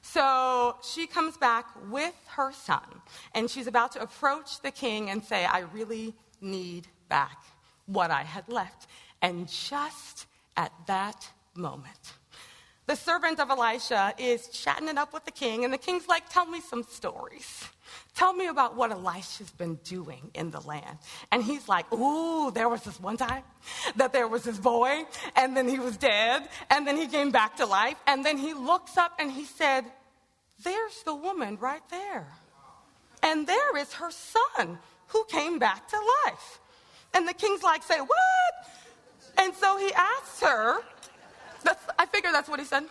So 0.00 0.76
she 0.82 1.06
comes 1.06 1.36
back 1.36 1.66
with 1.90 2.14
her 2.28 2.52
son, 2.52 3.02
and 3.34 3.50
she's 3.50 3.66
about 3.66 3.92
to 3.92 4.02
approach 4.02 4.60
the 4.62 4.70
king 4.70 5.10
and 5.10 5.22
say, 5.22 5.44
I 5.44 5.60
really 5.60 6.14
need 6.40 6.86
back 7.08 7.42
what 7.86 8.10
I 8.10 8.22
had 8.22 8.48
left. 8.48 8.86
And 9.22 9.48
just 9.48 10.26
at 10.56 10.72
that 10.86 11.28
moment, 11.54 12.12
the 12.88 12.96
servant 12.96 13.38
of 13.38 13.50
Elisha 13.50 14.14
is 14.16 14.48
chatting 14.48 14.88
it 14.88 14.96
up 14.96 15.12
with 15.12 15.26
the 15.26 15.30
king, 15.30 15.62
and 15.64 15.72
the 15.72 15.78
king's 15.78 16.08
like, 16.08 16.26
Tell 16.30 16.46
me 16.46 16.60
some 16.62 16.82
stories. 16.82 17.64
Tell 18.14 18.32
me 18.32 18.48
about 18.48 18.76
what 18.76 18.90
Elisha's 18.90 19.50
been 19.50 19.74
doing 19.84 20.30
in 20.34 20.50
the 20.50 20.60
land. 20.60 20.98
And 21.30 21.42
he's 21.42 21.68
like, 21.68 21.92
Ooh, 21.92 22.50
there 22.50 22.66
was 22.66 22.82
this 22.82 22.98
one 22.98 23.18
time 23.18 23.42
that 23.96 24.14
there 24.14 24.26
was 24.26 24.44
this 24.44 24.56
boy, 24.56 25.04
and 25.36 25.54
then 25.54 25.68
he 25.68 25.78
was 25.78 25.98
dead, 25.98 26.48
and 26.70 26.86
then 26.86 26.96
he 26.96 27.06
came 27.06 27.30
back 27.30 27.58
to 27.58 27.66
life, 27.66 27.96
and 28.06 28.24
then 28.24 28.38
he 28.38 28.54
looks 28.54 28.96
up 28.96 29.12
and 29.18 29.30
he 29.30 29.44
said, 29.44 29.84
There's 30.64 31.02
the 31.02 31.14
woman 31.14 31.58
right 31.60 31.86
there. 31.90 32.26
And 33.22 33.46
there 33.46 33.76
is 33.76 33.92
her 33.94 34.10
son 34.10 34.78
who 35.08 35.24
came 35.26 35.58
back 35.58 35.88
to 35.88 35.96
life. 36.24 36.60
And 37.12 37.28
the 37.28 37.34
king's 37.34 37.62
like, 37.62 37.82
Say, 37.82 38.00
what? 38.00 38.54
And 39.36 39.54
so 39.54 39.76
he 39.76 39.92
asks 39.92 40.40
her, 40.40 40.78
that's, 41.62 41.84
I 41.98 42.06
figure 42.06 42.30
that's 42.32 42.48
what 42.48 42.60
he 42.60 42.66
said. 42.66 42.84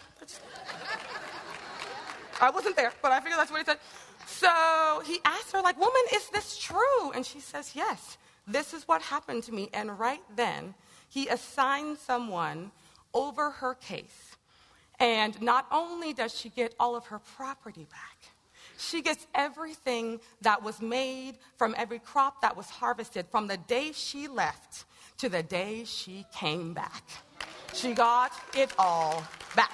I 2.40 2.50
wasn't 2.50 2.76
there, 2.76 2.94
but 3.02 3.12
I 3.12 3.20
figure 3.20 3.38
that's 3.38 3.52
what 3.52 3.60
he 3.60 3.66
said. 3.66 3.80
So 4.26 5.02
he 5.06 5.20
asked 5.26 5.52
her, 5.54 5.62
like, 5.62 5.80
woman, 5.80 6.02
is 6.14 6.30
this 6.30 6.58
true? 6.58 7.12
And 7.16 7.26
she 7.26 7.40
says, 7.40 7.72
yes, 7.74 8.18
this 8.46 8.74
is 8.74 8.88
what 8.88 9.02
happened 9.02 9.44
to 9.44 9.52
me. 9.52 9.70
And 9.74 9.98
right 9.98 10.22
then, 10.36 10.76
he 11.10 11.28
assigned 11.28 11.98
someone 11.98 12.72
over 13.14 13.50
her 13.50 13.74
case. 13.76 14.36
And 15.00 15.40
not 15.42 15.66
only 15.72 16.14
does 16.14 16.38
she 16.38 16.50
get 16.50 16.76
all 16.80 16.96
of 16.96 17.06
her 17.08 17.20
property 17.20 17.88
back, 17.90 18.18
she 18.78 19.02
gets 19.02 19.26
everything 19.34 20.20
that 20.42 20.62
was 20.62 20.82
made 20.82 21.38
from 21.58 21.74
every 21.78 22.00
crop 22.00 22.42
that 22.42 22.56
was 22.56 22.70
harvested 22.70 23.26
from 23.32 23.48
the 23.48 23.58
day 23.58 23.92
she 23.92 24.28
left 24.28 24.86
to 25.18 25.30
the 25.30 25.44
day 25.44 25.84
she 25.86 26.26
came 26.34 26.74
back. 26.74 27.04
She 27.74 27.94
got 27.94 28.32
it 28.56 28.72
all 28.78 29.24
back. 29.56 29.72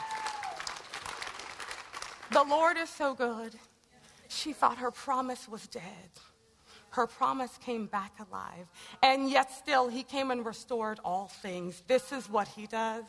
The 2.32 2.44
Lord 2.44 2.78
is 2.78 2.90
so 2.90 3.14
good. 3.14 3.54
She 4.28 4.54
thought 4.54 4.78
her 4.78 4.92
promise 4.92 5.48
was 5.48 5.68
dead. 5.68 5.84
Her 6.90 7.08
promise 7.08 7.58
came 7.58 7.88
back 7.88 8.14
alive. 8.20 8.68
And 9.02 9.30
yet, 9.30 9.52
still, 9.52 9.88
He 9.88 10.04
came 10.04 10.30
and 10.30 10.46
restored 10.46 11.00
all 11.04 11.28
things. 11.28 11.82
This 11.88 12.12
is 12.12 12.30
what 12.30 12.48
He 12.48 12.68
does. 12.68 13.06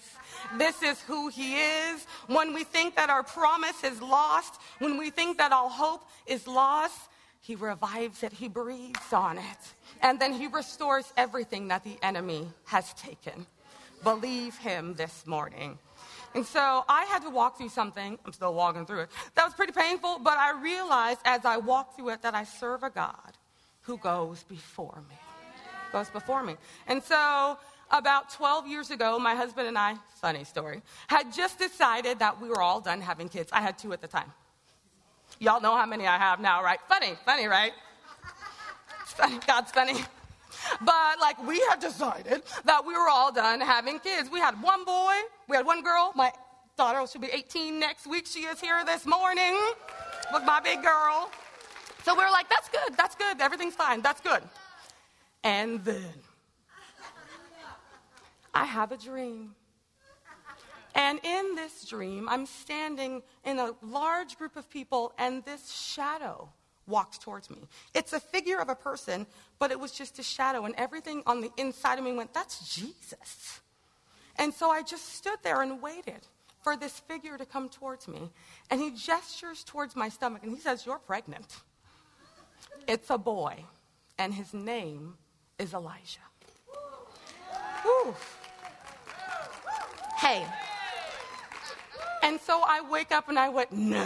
This 0.57 0.83
is 0.83 1.03
who 1.03 1.29
He 1.29 1.57
is. 1.57 2.07
When 2.27 2.55
we 2.55 2.65
think 2.65 2.97
that 2.97 3.11
our 3.11 3.23
promise 3.23 3.85
is 3.85 4.01
lost, 4.01 4.59
when 4.79 4.97
we 4.97 5.11
think 5.11 5.37
that 5.37 5.53
all 5.53 5.69
hope 5.69 6.03
is 6.27 6.47
lost, 6.47 6.99
He 7.41 7.55
revives 7.55 8.23
it, 8.23 8.33
He 8.33 8.49
breathes 8.49 9.13
on 9.13 9.37
it. 9.37 9.75
And 10.05 10.21
then 10.21 10.33
He 10.33 10.47
restores 10.47 11.13
everything 11.17 11.67
that 11.69 11.83
the 11.83 11.99
enemy 12.01 12.47
has 12.67 12.95
taken 12.95 13.47
believe 14.05 14.57
him 14.59 14.95
this 14.95 15.27
morning. 15.27 15.79
And 16.35 16.45
so 16.45 16.85
I 16.89 17.05
had 17.05 17.23
to 17.23 17.31
walk 17.31 17.59
through 17.59 17.71
something, 17.71 18.19
I'm 18.25 18.33
still 18.33 18.55
walking 18.55 18.87
through 18.87 19.01
it, 19.01 19.11
that 19.35 19.45
was 19.45 19.55
pretty 19.55 19.73
painful, 19.73 20.21
but 20.23 20.37
I 20.37 20.61
realized 20.61 21.21
as 21.25 21.45
I 21.45 21.57
walked 21.57 21.97
through 21.97 22.11
it 22.11 22.23
that 22.23 22.35
I 22.35 22.45
serve 22.45 22.83
a 22.83 22.91
God 22.91 23.33
who 23.83 23.97
goes 23.99 24.43
before 24.45 25.03
me. 25.09 25.17
Goes 25.93 26.11
before 26.11 26.43
me. 26.43 26.57
And 26.87 27.03
so 27.03 27.57
about 27.91 28.31
12 28.31 28.67
years 28.67 28.91
ago, 28.91 29.19
my 29.19 29.35
husband 29.35 29.69
and 29.69 29.79
I, 29.79 29.95
funny 30.21 30.45
story, 30.45 30.83
had 31.07 31.33
just 31.33 31.59
decided 31.59 32.19
that 32.19 32.41
we 32.41 32.49
were 32.49 32.61
all 32.61 32.81
done 32.81 33.01
having 33.01 33.29
kids. 33.29 33.51
I 33.53 33.61
had 33.61 33.79
two 33.79 33.93
at 33.93 34.01
the 34.01 34.09
time. 34.09 34.33
Y'all 35.39 35.61
know 35.61 35.77
how 35.77 35.87
many 35.87 36.07
I 36.07 36.19
have 36.19 36.41
now, 36.41 36.63
right? 36.63 36.81
Funny, 36.89 37.15
funny, 37.25 37.47
right? 37.47 37.73
Funny. 39.17 39.39
God's 39.47 39.71
funny. 39.71 40.05
But 40.81 41.21
like 41.21 41.43
we 41.47 41.61
had 41.69 41.81
decided 41.81 42.43
that 42.65 42.85
we 42.87 42.95
were 42.95 43.09
all 43.09 43.33
done 43.33 43.61
having 43.61 43.99
kids. 43.99 44.31
We 44.31 44.41
had 44.41 44.61
one 44.63 44.85
boy, 44.85 45.15
we 45.49 45.57
had 45.57 45.67
one 45.67 45.83
girl. 45.83 46.13
My 46.15 46.33
daughter 46.77 47.07
should 47.07 47.21
be 47.21 47.31
18 47.33 47.79
next 47.79 48.07
week. 48.07 48.27
She 48.27 48.41
is 48.41 48.61
here 48.61 48.85
this 48.85 49.07
morning 49.07 49.59
with 50.33 50.45
my 50.45 50.61
big 50.61 50.83
girl. 50.83 51.31
So 52.03 52.15
we 52.15 52.23
were 52.23 52.31
like, 52.31 52.49
that's 52.49 52.69
good, 52.69 52.97
that's 52.97 53.15
good, 53.15 53.41
everything's 53.41 53.75
fine, 53.75 54.03
that's 54.03 54.21
good. 54.21 54.43
And 55.43 55.83
then 55.85 56.13
I 58.53 58.65
have 58.65 58.93
a 58.93 58.97
dream. 58.97 59.55
And 60.95 61.19
in 61.25 61.55
this 61.57 61.85
dream, 61.87 62.29
I'm 62.29 62.47
standing 62.47 63.23
in 63.45 63.59
a 63.59 63.73
large 63.83 64.37
group 64.39 64.55
of 64.57 64.71
people, 64.71 65.13
and 65.19 65.45
this 65.45 65.73
shadow 65.73 66.51
walks 66.87 67.19
towards 67.19 67.51
me. 67.51 67.59
It's 67.95 68.13
a 68.13 68.21
figure 68.21 68.59
of 68.59 68.69
a 68.69 68.75
person, 68.75 69.27
but 69.59 69.71
it 69.71 69.79
was 69.79 69.93
just 69.93 70.19
a 70.19 70.23
shadow, 70.23 70.65
and 70.65 70.75
everything 70.77 71.23
on 71.27 71.41
the 71.41 71.51
inside 71.57 71.99
of 71.99 72.05
me 72.05 72.13
went, 72.13 72.33
That's 72.35 72.75
Jesus. 72.75 73.61
And 74.37 74.53
so 74.53 74.71
I 74.71 74.83
just 74.83 75.15
stood 75.15 75.39
there 75.43 75.63
and 75.63 75.81
waited 75.81 76.27
for 76.63 76.77
this 76.77 76.99
figure 77.01 77.39
to 77.39 77.45
come 77.47 77.69
towards 77.69 78.09
me. 78.09 78.31
And 78.71 78.81
he 78.81 78.91
gestures 78.91 79.63
towards 79.63 79.95
my 79.95 80.09
stomach 80.09 80.43
and 80.43 80.53
he 80.53 80.59
says, 80.59 80.85
You're 80.87 80.99
pregnant. 80.99 81.59
It's 82.89 83.11
a 83.11 83.19
boy, 83.19 83.65
and 84.19 84.35
his 84.35 84.53
name 84.53 85.15
is 85.59 85.73
Elijah. 85.75 86.21
Whew. 87.83 88.15
Hey. 90.17 90.45
And 92.23 92.41
so 92.41 92.63
I 92.67 92.81
wake 92.81 93.13
up 93.13 93.29
and 93.29 93.39
I 93.39 93.51
went, 93.51 93.71
No. 93.71 94.01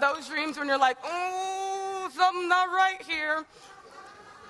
Those 0.00 0.28
dreams 0.28 0.58
when 0.58 0.68
you're 0.68 0.78
like, 0.78 0.96
oh, 1.04 2.10
something 2.14 2.48
not 2.48 2.68
right 2.68 3.00
here. 3.06 3.44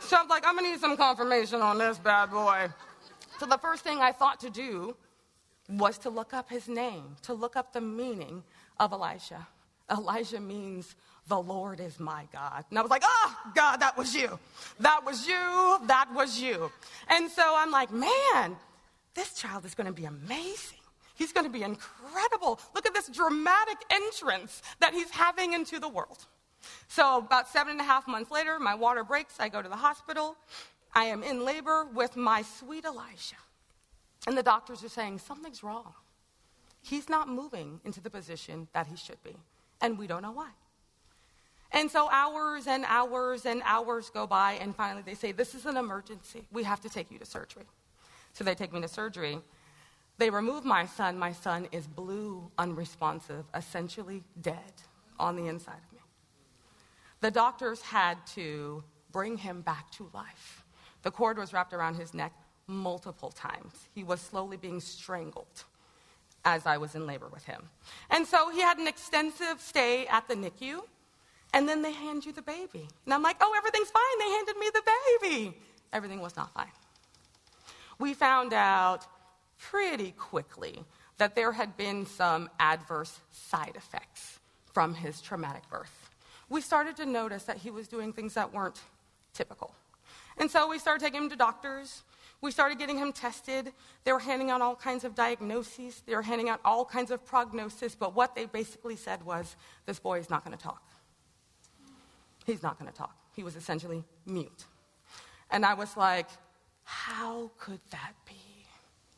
So 0.01 0.17
I'm 0.17 0.29
like, 0.29 0.47
I'm 0.47 0.57
gonna 0.57 0.71
need 0.71 0.81
some 0.81 0.97
confirmation 0.97 1.61
on 1.61 1.79
this 1.79 1.99
bad 1.99 2.31
boy. 2.31 2.69
So 3.39 3.47
the 3.47 3.59
first 3.59 3.85
thing 3.85 3.99
I 3.99 4.13
thought 4.13 4.41
to 4.41 4.51
do 4.51 4.97
was 5.69 5.99
to 5.99 6.11
look 6.11 6.35
up 6.35 6.51
his 6.51 6.69
name, 6.69 7.17
to 7.23 7.35
look 7.35 7.57
up 7.57 7.73
the 7.73 7.81
meaning 7.81 8.43
of 8.79 8.93
Elijah. 8.93 9.47
Elijah 9.91 10.41
means 10.41 10.95
the 11.29 11.41
Lord 11.41 11.81
is 11.81 12.01
my 12.01 12.27
God. 12.33 12.65
And 12.71 12.79
I 12.79 12.83
was 12.83 12.91
like, 12.91 13.03
oh, 13.05 13.37
God, 13.55 13.79
that 13.79 13.97
was 13.97 14.15
you. 14.15 14.39
That 14.81 15.05
was 15.05 15.27
you. 15.27 15.79
That 15.87 16.09
was 16.15 16.41
you. 16.41 16.71
And 17.09 17.31
so 17.31 17.43
I'm 17.57 17.71
like, 17.71 17.93
man, 17.93 18.57
this 19.15 19.35
child 19.35 19.65
is 19.65 19.75
going 19.75 19.87
to 19.87 19.93
be 19.93 20.05
amazing. 20.05 20.80
He's 21.21 21.35
going 21.35 21.45
to 21.45 21.53
be 21.53 21.63
incredible. 21.63 22.59
Look 22.75 22.87
at 22.87 22.95
this 22.95 23.07
dramatic 23.09 23.77
entrance 23.91 24.63
that 24.79 24.95
he's 24.95 25.11
having 25.11 25.53
into 25.53 25.79
the 25.79 25.87
world. 25.89 26.25
So, 26.89 27.19
about 27.19 27.47
seven 27.47 27.73
and 27.73 27.81
a 27.81 27.85
half 27.85 28.09
months 28.09 28.31
later, 28.31 28.59
my 28.59 28.75
water 28.75 29.05
breaks. 29.05 29.35
I 29.39 29.51
go 29.51 29.61
to 29.61 29.69
the 29.69 29.77
hospital. 29.77 30.35
I 30.95 31.05
am 31.05 31.23
in 31.23 31.45
labor 31.45 31.85
with 31.85 32.17
my 32.17 32.41
sweet 32.41 32.87
Elijah. 32.87 33.37
And 34.27 34.35
the 34.37 34.43
doctors 34.43 34.83
are 34.83 34.89
saying, 34.89 35.19
something's 35.19 35.63
wrong. 35.63 35.93
He's 36.81 37.11
not 37.11 37.29
moving 37.29 37.81
into 37.85 38.01
the 38.01 38.09
position 38.09 38.69
that 38.73 38.87
he 38.87 38.97
should 38.97 39.23
be. 39.23 39.37
And 39.83 39.99
we 39.99 40.07
don't 40.07 40.23
know 40.23 40.33
why. 40.33 40.49
And 41.71 41.91
so 41.91 42.09
hours 42.11 42.67
and 42.67 42.87
hours 42.89 43.45
and 43.45 43.61
hours 43.67 44.09
go 44.09 44.27
by, 44.27 44.53
and 44.53 44.75
finally 44.75 45.03
they 45.05 45.15
say, 45.15 45.33
This 45.33 45.55
is 45.55 45.67
an 45.67 45.77
emergency. 45.77 46.45
We 46.51 46.63
have 46.63 46.81
to 46.81 46.89
take 46.89 47.11
you 47.11 47.19
to 47.19 47.27
surgery. 47.27 47.67
So 48.33 48.43
they 48.43 48.55
take 48.55 48.73
me 48.73 48.81
to 48.81 48.89
surgery. 48.89 49.39
They 50.21 50.29
remove 50.29 50.67
my 50.67 50.85
son. 50.85 51.19
My 51.19 51.33
son 51.33 51.67
is 51.73 51.87
blue, 51.87 52.51
unresponsive, 52.59 53.47
essentially 53.55 54.23
dead 54.43 54.75
on 55.19 55.35
the 55.35 55.47
inside 55.47 55.81
of 55.87 55.93
me. 55.95 56.03
The 57.21 57.31
doctors 57.31 57.81
had 57.81 58.19
to 58.35 58.85
bring 59.13 59.39
him 59.39 59.63
back 59.63 59.91
to 59.93 60.11
life. 60.13 60.63
The 61.05 61.11
cord 61.11 61.39
was 61.39 61.55
wrapped 61.55 61.73
around 61.73 61.95
his 61.95 62.13
neck 62.13 62.35
multiple 62.67 63.31
times. 63.31 63.89
He 63.95 64.05
was 64.05 64.21
slowly 64.21 64.59
being 64.59 64.79
strangled. 64.81 65.65
as 66.45 66.67
I 66.67 66.79
was 66.79 66.95
in 66.95 67.07
labor 67.07 67.29
with 67.29 67.45
him. 67.45 67.69
And 68.11 68.27
so 68.27 68.51
he 68.51 68.61
had 68.61 68.79
an 68.79 68.87
extensive 68.87 69.61
stay 69.61 70.07
at 70.07 70.27
the 70.29 70.35
NICU, 70.35 70.81
and 71.53 71.69
then 71.69 71.83
they 71.83 71.93
hand 71.93 72.25
you 72.25 72.33
the 72.33 72.43
baby. 72.43 72.89
And 73.05 73.15
I'm 73.15 73.23
like, 73.23 73.37
oh, 73.41 73.55
everything's 73.57 73.91
fine. 73.91 74.19
They 74.19 74.31
handed 74.31 74.57
me 74.57 74.71
the 74.73 74.83
baby. 75.23 75.57
Everything 75.93 76.21
was 76.21 76.37
not 76.37 76.53
fine. 76.55 76.73
We 77.99 78.15
found 78.15 78.53
out 78.55 79.07
pretty 79.61 80.13
quickly 80.13 80.85
that 81.19 81.35
there 81.35 81.53
had 81.53 81.77
been 81.77 82.07
some 82.07 82.49
adverse 82.59 83.21
side 83.31 83.73
effects 83.77 84.39
from 84.73 84.95
his 84.95 85.21
traumatic 85.21 85.63
birth. 85.71 86.11
We 86.49 86.61
started 86.61 86.97
to 86.97 87.07
notice 87.07 87.45
that 87.45 87.59
he 87.59 87.71
was 87.71 87.87
doing 87.87 88.13
things 88.13 88.35
that 88.35 88.53
weren't 88.53 88.81
typical. 89.35 89.75
And 90.39 90.51
so 90.51 90.69
we 90.69 90.79
started 90.79 91.05
taking 91.05 91.25
him 91.25 91.31
to 91.31 91.37
doctors. 91.37 92.03
We 92.41 92.51
started 92.51 92.79
getting 92.79 92.97
him 92.97 93.13
tested. 93.13 93.73
They 94.05 94.13
were 94.13 94.19
handing 94.19 94.51
out 94.51 94.63
all 94.63 94.75
kinds 94.75 95.05
of 95.05 95.15
diagnoses. 95.15 96.03
They 96.07 96.15
were 96.15 96.23
handing 96.23 96.49
out 96.49 96.61
all 96.65 96.85
kinds 96.85 97.11
of 97.11 97.25
prognosis. 97.25 97.95
But 97.95 98.15
what 98.15 98.35
they 98.35 98.47
basically 98.47 98.97
said 98.97 99.23
was 99.25 99.57
this 99.85 99.99
boy 99.99 100.19
is 100.19 100.31
not 100.31 100.45
going 100.45 100.57
to 100.57 100.63
talk. 100.63 100.83
He's 102.47 102.63
not 102.63 102.79
going 102.79 102.91
to 102.91 102.97
talk. 102.97 103.15
He 103.37 103.43
was 103.43 103.57
essentially 103.57 104.03
mute. 104.25 104.65
And 105.51 105.67
I 105.67 105.75
was 105.75 105.97
like, 105.97 106.29
how 106.85 107.51
could 107.59 107.81
that 107.91 108.13
be 108.25 108.50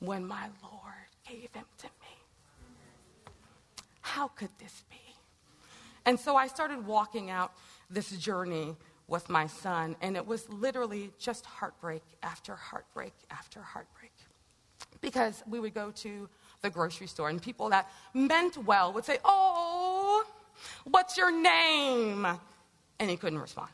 when 0.02 0.26
my 0.26 0.48
Lord 0.62 0.82
gave 1.28 1.48
him 1.54 1.64
to 1.78 1.86
me? 1.86 3.32
How 4.00 4.28
could 4.28 4.50
this 4.58 4.82
be? 4.90 4.96
And 6.04 6.18
so 6.18 6.34
I 6.36 6.48
started 6.48 6.84
walking 6.86 7.30
out 7.30 7.52
this 7.88 8.10
journey 8.10 8.76
with 9.06 9.28
my 9.30 9.46
son, 9.46 9.94
and 10.00 10.16
it 10.16 10.26
was 10.26 10.48
literally 10.48 11.12
just 11.18 11.46
heartbreak 11.46 12.02
after 12.22 12.56
heartbreak 12.56 13.12
after 13.30 13.62
heartbreak. 13.62 14.12
Because 15.00 15.42
we 15.48 15.60
would 15.60 15.74
go 15.74 15.92
to 15.92 16.28
the 16.62 16.70
grocery 16.70 17.06
store, 17.06 17.28
and 17.28 17.40
people 17.40 17.68
that 17.70 17.88
meant 18.12 18.56
well 18.56 18.92
would 18.92 19.04
say, 19.04 19.18
Oh, 19.24 20.24
what's 20.84 21.16
your 21.16 21.30
name? 21.30 22.26
And 22.98 23.10
he 23.10 23.16
couldn't 23.16 23.38
respond. 23.38 23.70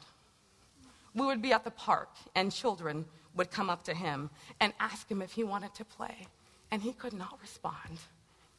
We 1.15 1.25
would 1.25 1.41
be 1.41 1.53
at 1.53 1.65
the 1.65 1.71
park, 1.71 2.11
and 2.35 2.53
children 2.53 3.07
would 3.35 3.51
come 3.51 3.71
up 3.71 3.85
to 3.85 3.95
him 3.95 4.31
and 4.61 4.73
ask 4.81 5.11
him 5.11 5.23
if 5.23 5.33
he 5.33 5.45
wanted 5.45 5.75
to 5.75 5.85
play, 5.85 6.27
and 6.71 6.83
he 6.83 6.93
could 6.93 7.13
not 7.13 7.39
respond. 7.41 7.99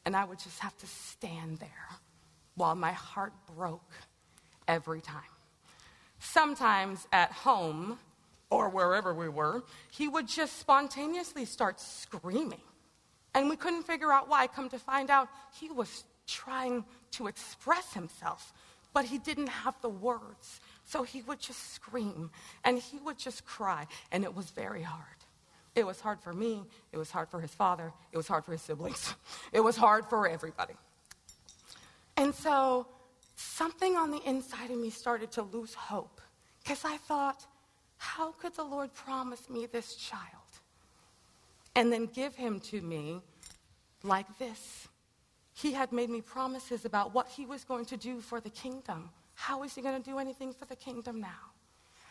And 0.04 0.16
I 0.16 0.24
would 0.24 0.38
just 0.38 0.60
have 0.60 0.76
to 0.78 0.86
stand 0.86 1.58
there 1.58 1.88
while 2.54 2.74
my 2.74 2.92
heart 2.92 3.32
broke 3.56 3.92
every 4.66 5.00
time. 5.00 5.22
Sometimes 6.18 7.06
at 7.12 7.32
home 7.32 7.98
or 8.50 8.68
wherever 8.68 9.14
we 9.14 9.28
were, 9.28 9.62
he 9.90 10.08
would 10.08 10.28
just 10.28 10.58
spontaneously 10.58 11.44
start 11.44 11.80
screaming. 11.80 12.60
And 13.34 13.48
we 13.48 13.56
couldn't 13.56 13.84
figure 13.84 14.12
out 14.12 14.28
why. 14.28 14.46
Come 14.46 14.68
to 14.70 14.78
find 14.78 15.08
out, 15.08 15.28
he 15.58 15.70
was 15.70 16.04
trying 16.26 16.84
to 17.12 17.26
express 17.26 17.92
himself, 17.92 18.52
but 18.92 19.04
he 19.04 19.18
didn't 19.18 19.48
have 19.48 19.74
the 19.82 19.88
words. 19.88 20.60
So 20.90 21.04
he 21.04 21.22
would 21.22 21.38
just 21.38 21.72
scream 21.72 22.32
and 22.64 22.76
he 22.76 22.98
would 22.98 23.16
just 23.16 23.44
cry, 23.44 23.86
and 24.10 24.24
it 24.24 24.34
was 24.34 24.50
very 24.50 24.82
hard. 24.82 25.20
It 25.76 25.86
was 25.86 26.00
hard 26.00 26.18
for 26.18 26.32
me, 26.32 26.64
it 26.90 26.98
was 26.98 27.12
hard 27.12 27.28
for 27.28 27.40
his 27.40 27.54
father, 27.54 27.92
it 28.10 28.16
was 28.16 28.26
hard 28.26 28.44
for 28.44 28.50
his 28.50 28.60
siblings, 28.60 29.14
it 29.52 29.60
was 29.60 29.76
hard 29.76 30.06
for 30.06 30.26
everybody. 30.26 30.74
And 32.16 32.34
so 32.34 32.88
something 33.36 33.94
on 33.94 34.10
the 34.10 34.20
inside 34.26 34.72
of 34.72 34.78
me 34.78 34.90
started 34.90 35.30
to 35.32 35.42
lose 35.42 35.74
hope 35.74 36.20
because 36.64 36.84
I 36.84 36.96
thought, 36.96 37.46
how 37.96 38.32
could 38.32 38.56
the 38.56 38.64
Lord 38.64 38.92
promise 38.92 39.48
me 39.48 39.66
this 39.66 39.94
child 39.94 40.50
and 41.76 41.92
then 41.92 42.06
give 42.06 42.34
him 42.34 42.58
to 42.70 42.80
me 42.80 43.22
like 44.02 44.26
this? 44.40 44.88
He 45.54 45.70
had 45.70 45.92
made 45.92 46.10
me 46.10 46.20
promises 46.20 46.84
about 46.84 47.14
what 47.14 47.28
he 47.28 47.46
was 47.46 47.62
going 47.62 47.84
to 47.86 47.96
do 47.96 48.20
for 48.20 48.40
the 48.40 48.50
kingdom. 48.50 49.10
How 49.40 49.62
is 49.62 49.74
he 49.74 49.80
going 49.80 49.96
to 50.00 50.10
do 50.10 50.18
anything 50.18 50.52
for 50.52 50.66
the 50.66 50.76
kingdom 50.76 51.18
now? 51.18 51.54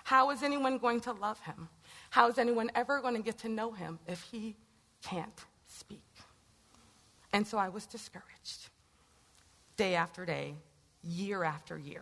How 0.04 0.32
is 0.32 0.42
anyone 0.42 0.80
going 0.80 1.00
to 1.02 1.12
love 1.12 1.40
him? 1.42 1.70
How 2.10 2.28
is 2.28 2.40
anyone 2.40 2.72
ever 2.74 3.02
going 3.02 3.14
to 3.14 3.22
get 3.22 3.38
to 3.40 3.50
know 3.50 3.72
him 3.72 4.00
if 4.08 4.24
he 4.24 4.56
can't 5.04 5.46
speak? 5.68 6.02
And 7.32 7.46
so 7.46 7.60
I 7.60 7.70
was 7.70 7.86
discouraged 7.86 8.70
day 9.78 9.94
after 9.94 10.26
day, 10.26 10.56
year 11.04 11.44
after 11.44 11.78
year. 11.78 12.02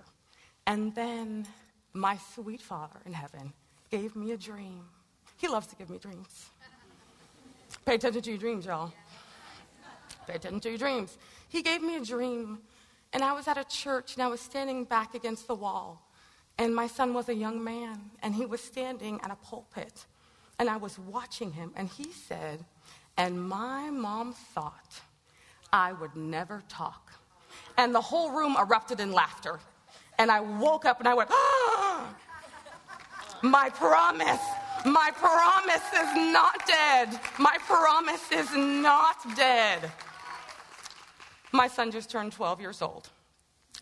And 0.66 0.96
then 0.96 1.46
my 1.92 2.18
sweet 2.34 2.62
Father 2.62 3.02
in 3.06 3.12
heaven 3.12 3.52
gave 3.92 4.16
me 4.16 4.32
a 4.32 4.38
dream. 4.38 4.86
He 5.36 5.50
loves 5.50 5.68
to 5.68 5.76
give 5.76 5.90
me 5.90 5.98
dreams. 5.98 6.52
Pay 7.86 7.96
attention 7.96 8.22
to 8.22 8.30
your 8.30 8.40
dreams, 8.40 8.66
y'all. 8.66 8.94
Pay 10.26 10.36
attention 10.36 10.62
to 10.62 10.70
your 10.70 10.78
dreams. 10.78 11.18
He 11.50 11.62
gave 11.62 11.82
me 11.82 11.98
a 11.98 12.06
dream, 12.06 12.60
and 13.14 13.24
I 13.24 13.34
was 13.34 13.48
at 13.48 13.58
a 13.58 13.64
church, 13.64 14.16
and 14.16 14.24
I 14.24 14.28
was 14.28 14.42
standing 14.42 14.84
back 14.84 15.16
against 15.16 15.48
the 15.48 15.56
wall. 15.56 16.04
And 16.58 16.76
my 16.76 16.88
son 16.88 17.14
was 17.14 17.30
a 17.30 17.36
young 17.36 17.64
man, 17.64 18.12
and 18.24 18.34
he 18.34 18.46
was 18.46 18.62
standing 18.62 19.20
at 19.24 19.32
a 19.32 19.36
pulpit. 19.36 20.06
And 20.60 20.70
I 20.70 20.78
was 20.78 20.98
watching 20.98 21.52
him, 21.52 21.72
and 21.76 21.88
he 21.88 22.12
said, 22.12 22.66
And 23.18 23.42
my 23.42 23.90
mom 23.90 24.34
thought 24.34 25.02
I 25.72 25.94
would 25.94 26.16
never 26.16 26.64
talk 26.68 27.14
and 27.78 27.94
the 27.94 28.02
whole 28.02 28.32
room 28.32 28.58
erupted 28.60 29.00
in 29.00 29.12
laughter. 29.12 29.60
And 30.18 30.32
I 30.32 30.40
woke 30.40 30.86
up 30.86 31.00
and 31.00 31.08
I 31.08 31.14
went, 31.14 31.30
ah! 31.32 32.16
My 33.44 33.70
promise, 33.70 34.42
my 34.84 35.12
promise 35.14 35.86
is 35.94 36.34
not 36.34 36.66
dead. 36.68 37.20
My 37.38 37.58
promise 37.68 38.32
is 38.32 38.52
not 38.56 39.18
dead. 39.36 39.92
My 41.52 41.68
son 41.68 41.92
just 41.92 42.10
turned 42.10 42.34
12 42.34 42.62
years 42.62 42.82
old. 42.82 43.10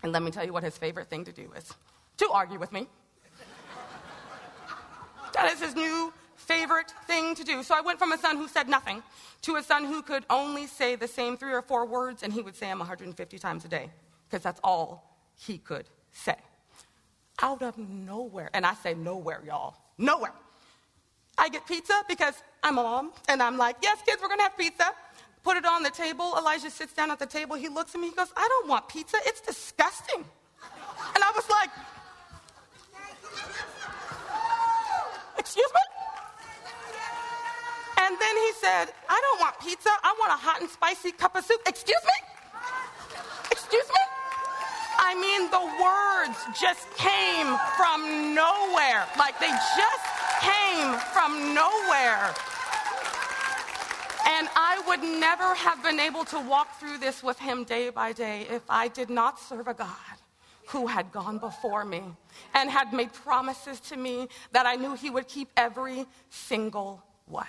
And 0.04 0.12
let 0.12 0.22
me 0.22 0.32
tell 0.32 0.46
you 0.46 0.54
what 0.54 0.64
his 0.64 0.78
favorite 0.78 1.10
thing 1.10 1.24
to 1.26 1.32
do 1.32 1.52
is 1.58 1.74
to 2.18 2.30
argue 2.32 2.60
with 2.60 2.72
me. 2.72 2.88
that 5.34 5.52
is 5.52 5.62
his 5.62 5.76
new 5.76 6.14
favorite 6.36 6.94
thing 7.08 7.36
to 7.36 7.44
do. 7.44 7.64
So 7.64 7.76
I 7.76 7.82
went 7.82 8.00
from 8.00 8.12
a 8.12 8.18
son 8.18 8.38
who 8.38 8.48
said 8.48 8.70
nothing 8.70 9.02
to 9.42 9.56
a 9.56 9.64
son 9.64 9.86
who 9.86 10.02
could 10.02 10.26
only 10.30 10.68
say 10.68 10.96
the 10.96 11.08
same 11.08 11.38
three 11.38 11.54
or 11.54 11.62
four 11.62 11.86
words, 11.86 12.24
and 12.24 12.32
he 12.32 12.42
would 12.42 12.56
say 12.56 12.68
them 12.68 12.80
150 12.80 13.40
times 13.40 13.66
a 13.66 13.68
day 13.68 13.90
because 14.28 14.44
that's 14.44 14.60
all 14.64 15.18
he 15.36 15.58
could 15.58 15.86
say. 16.12 16.36
Out 17.42 17.62
of 17.62 17.78
nowhere, 17.78 18.50
and 18.54 18.66
I 18.66 18.76
say 18.76 18.94
nowhere, 18.94 19.42
y'all, 19.46 19.76
nowhere. 19.98 20.34
I 21.38 21.50
get 21.50 21.66
pizza 21.68 21.94
because 22.08 22.36
I'm 22.64 22.78
a 22.78 22.84
mom, 22.84 23.12
and 23.28 23.42
I'm 23.42 23.58
like, 23.58 23.76
yes, 23.82 24.00
kids, 24.06 24.22
we're 24.22 24.30
gonna 24.30 24.44
have 24.44 24.58
pizza. 24.58 24.86
Put 25.46 25.58
it 25.58 25.66
on 25.66 25.84
the 25.84 25.92
table. 25.92 26.34
Elijah 26.40 26.72
sits 26.72 26.92
down 26.92 27.12
at 27.12 27.20
the 27.20 27.28
table. 27.28 27.56
He 27.56 27.70
looks 27.70 27.94
at 27.94 28.02
me. 28.02 28.10
He 28.10 28.16
goes, 28.16 28.34
I 28.36 28.48
don't 28.50 28.68
want 28.68 28.90
pizza. 28.90 29.18
It's 29.28 29.42
disgusting. 29.42 30.26
And 31.14 31.24
I 31.24 31.32
was 31.36 31.48
like, 31.48 31.70
excuse 35.38 35.72
me? 35.72 35.82
And 38.02 38.18
then 38.20 38.36
he 38.38 38.52
said, 38.60 38.86
I 39.08 39.22
don't 39.22 39.40
want 39.40 39.60
pizza. 39.60 39.90
I 40.04 40.16
want 40.18 40.32
a 40.32 40.36
hot 40.36 40.62
and 40.62 40.70
spicy 40.70 41.12
cup 41.12 41.36
of 41.36 41.46
soup. 41.46 41.62
Excuse 41.68 42.02
me? 42.04 42.60
Excuse 43.52 43.88
me? 43.88 44.04
I 44.98 45.14
mean, 45.14 45.52
the 45.54 45.62
words 45.78 46.42
just 46.60 46.90
came 46.98 47.54
from 47.78 48.34
nowhere. 48.34 49.06
Like 49.16 49.38
they 49.40 49.54
just 49.78 50.06
came 50.42 50.98
from 51.14 51.54
nowhere. 51.54 52.34
And 54.26 54.50
I 54.56 54.82
would 54.88 55.02
never 55.02 55.54
have 55.54 55.84
been 55.84 56.00
able 56.00 56.26
to 56.26 56.40
walk 56.40 56.80
through 56.80 56.98
this 56.98 57.22
with 57.22 57.38
him 57.38 57.64
day 57.64 57.90
by 57.90 58.12
day 58.12 58.48
if 58.50 58.64
I 58.68 58.88
did 58.88 59.10
not 59.10 59.40
serve 59.40 59.68
a 59.68 59.74
God 59.74 59.90
who 60.68 60.88
had 60.88 61.12
gone 61.12 61.38
before 61.38 61.86
me 61.86 62.02
and 62.56 62.70
had 62.70 62.92
made 62.92 63.14
promises 63.14 63.80
to 63.80 63.98
me 63.98 64.28
that 64.52 64.66
I 64.66 64.76
knew 64.76 64.96
he 64.96 65.12
would 65.12 65.28
keep 65.28 65.50
every 65.56 66.06
single 66.30 67.04
one. 67.28 67.46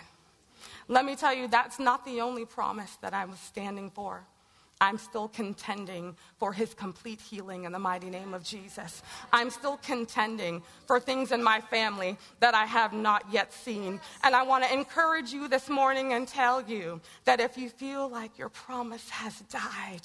Let 0.89 1.05
me 1.05 1.17
tell 1.17 1.35
you, 1.35 1.49
that's 1.49 1.79
not 1.79 2.05
the 2.05 2.21
only 2.21 2.45
promise 2.45 2.97
that 3.01 3.15
I 3.15 3.25
was 3.25 3.39
standing 3.39 3.91
for. 3.91 4.25
I'm 4.81 4.99
still 4.99 5.29
contending 5.29 6.17
for 6.39 6.53
his 6.53 6.75
complete 6.75 7.21
healing 7.21 7.65
in 7.65 7.73
the 7.73 7.79
mighty 7.79 8.11
name 8.11 8.35
of 8.35 8.45
Jesus. 8.45 9.03
I'm 9.33 9.49
still 9.49 9.79
contending 9.79 10.63
for 10.87 11.01
things 11.01 11.33
in 11.33 11.43
my 11.43 11.61
family 11.63 12.19
that 12.41 12.55
I 12.55 12.67
have 12.67 12.93
not 12.93 13.25
yet 13.33 13.55
seen. 13.55 14.01
And 14.23 14.37
I 14.37 14.43
want 14.43 14.65
to 14.65 14.73
encourage 14.73 15.33
you 15.33 15.49
this 15.49 15.71
morning 15.71 16.13
and 16.13 16.29
tell 16.29 16.63
you 16.63 17.01
that 17.25 17.41
if 17.41 17.57
you 17.57 17.71
feel 17.71 18.09
like 18.09 18.37
your 18.37 18.51
promise 18.51 19.09
has 19.09 19.41
died, 19.43 20.03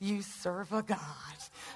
you 0.00 0.22
serve 0.22 0.72
a 0.72 0.82
God 0.82 0.98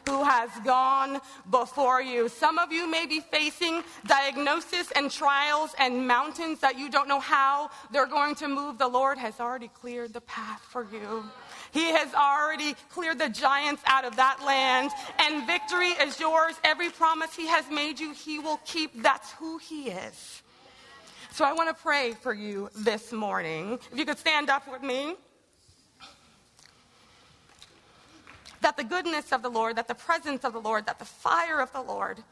who 0.08 0.22
has 0.24 0.50
gone 0.64 1.20
before 1.50 2.00
you. 2.00 2.28
Some 2.28 2.58
of 2.58 2.72
you 2.72 2.88
may 2.88 3.04
be 3.04 3.20
facing 3.20 3.82
diagnosis 4.06 4.90
and 4.92 5.10
trials 5.10 5.74
and 5.78 6.06
mountains 6.06 6.60
that 6.60 6.78
you 6.78 6.88
don't 6.88 7.08
know 7.08 7.20
how 7.20 7.70
they're 7.90 8.06
going 8.06 8.36
to 8.36 8.48
move. 8.48 8.78
The 8.78 8.88
Lord 8.88 9.18
has 9.18 9.40
already 9.40 9.68
cleared 9.68 10.12
the 10.12 10.20
path 10.20 10.62
for 10.62 10.86
you. 10.92 11.24
He 11.72 11.90
has 11.92 12.14
already 12.14 12.74
cleared 12.90 13.18
the 13.18 13.28
giants 13.28 13.82
out 13.86 14.04
of 14.04 14.16
that 14.16 14.44
land, 14.44 14.90
and 15.18 15.46
victory 15.46 15.88
is 15.88 16.20
yours. 16.20 16.54
Every 16.64 16.90
promise 16.90 17.34
He 17.34 17.46
has 17.46 17.68
made 17.70 17.98
you, 17.98 18.12
He 18.12 18.38
will 18.38 18.60
keep. 18.64 19.02
That's 19.02 19.32
who 19.32 19.58
He 19.58 19.88
is. 19.88 20.42
So 21.32 21.44
I 21.44 21.52
want 21.54 21.74
to 21.74 21.82
pray 21.82 22.12
for 22.12 22.34
you 22.34 22.68
this 22.76 23.10
morning. 23.10 23.78
If 23.90 23.98
you 23.98 24.04
could 24.04 24.18
stand 24.18 24.50
up 24.50 24.70
with 24.70 24.82
me. 24.82 25.16
that 28.62 28.76
the 28.76 28.84
goodness 28.84 29.32
of 29.32 29.42
the 29.42 29.48
Lord, 29.48 29.76
that 29.76 29.88
the 29.88 29.94
presence 29.94 30.44
of 30.44 30.52
the 30.52 30.60
Lord, 30.60 30.86
that 30.86 30.98
the 30.98 31.04
fire 31.04 31.60
of 31.60 31.72
the 31.72 31.82
Lord 31.82 32.22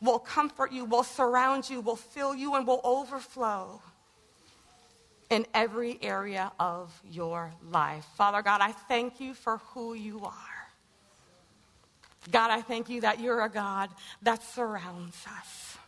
will 0.00 0.18
comfort 0.18 0.72
you, 0.72 0.84
will 0.84 1.04
surround 1.04 1.68
you, 1.68 1.80
will 1.80 1.96
fill 1.96 2.34
you, 2.34 2.54
and 2.54 2.66
will 2.66 2.80
overflow 2.84 3.82
in 5.32 5.46
every 5.54 5.98
area 6.02 6.52
of 6.60 6.92
your 7.10 7.50
life. 7.70 8.04
Father 8.16 8.42
God, 8.42 8.60
I 8.60 8.72
thank 8.72 9.18
you 9.18 9.32
for 9.32 9.56
who 9.72 9.94
you 9.94 10.20
are. 10.26 10.68
God, 12.30 12.50
I 12.50 12.60
thank 12.60 12.90
you 12.90 13.00
that 13.00 13.18
you're 13.18 13.42
a 13.42 13.48
God 13.48 13.88
that 14.20 14.42
surrounds 14.42 15.24
us. 15.26 15.78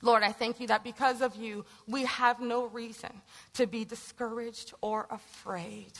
Lord, 0.00 0.22
I 0.22 0.30
thank 0.30 0.60
you 0.60 0.68
that 0.68 0.84
because 0.84 1.22
of 1.22 1.34
you, 1.34 1.64
we 1.88 2.04
have 2.04 2.40
no 2.40 2.66
reason 2.66 3.10
to 3.54 3.66
be 3.66 3.84
discouraged 3.84 4.72
or 4.80 5.08
afraid. 5.10 5.90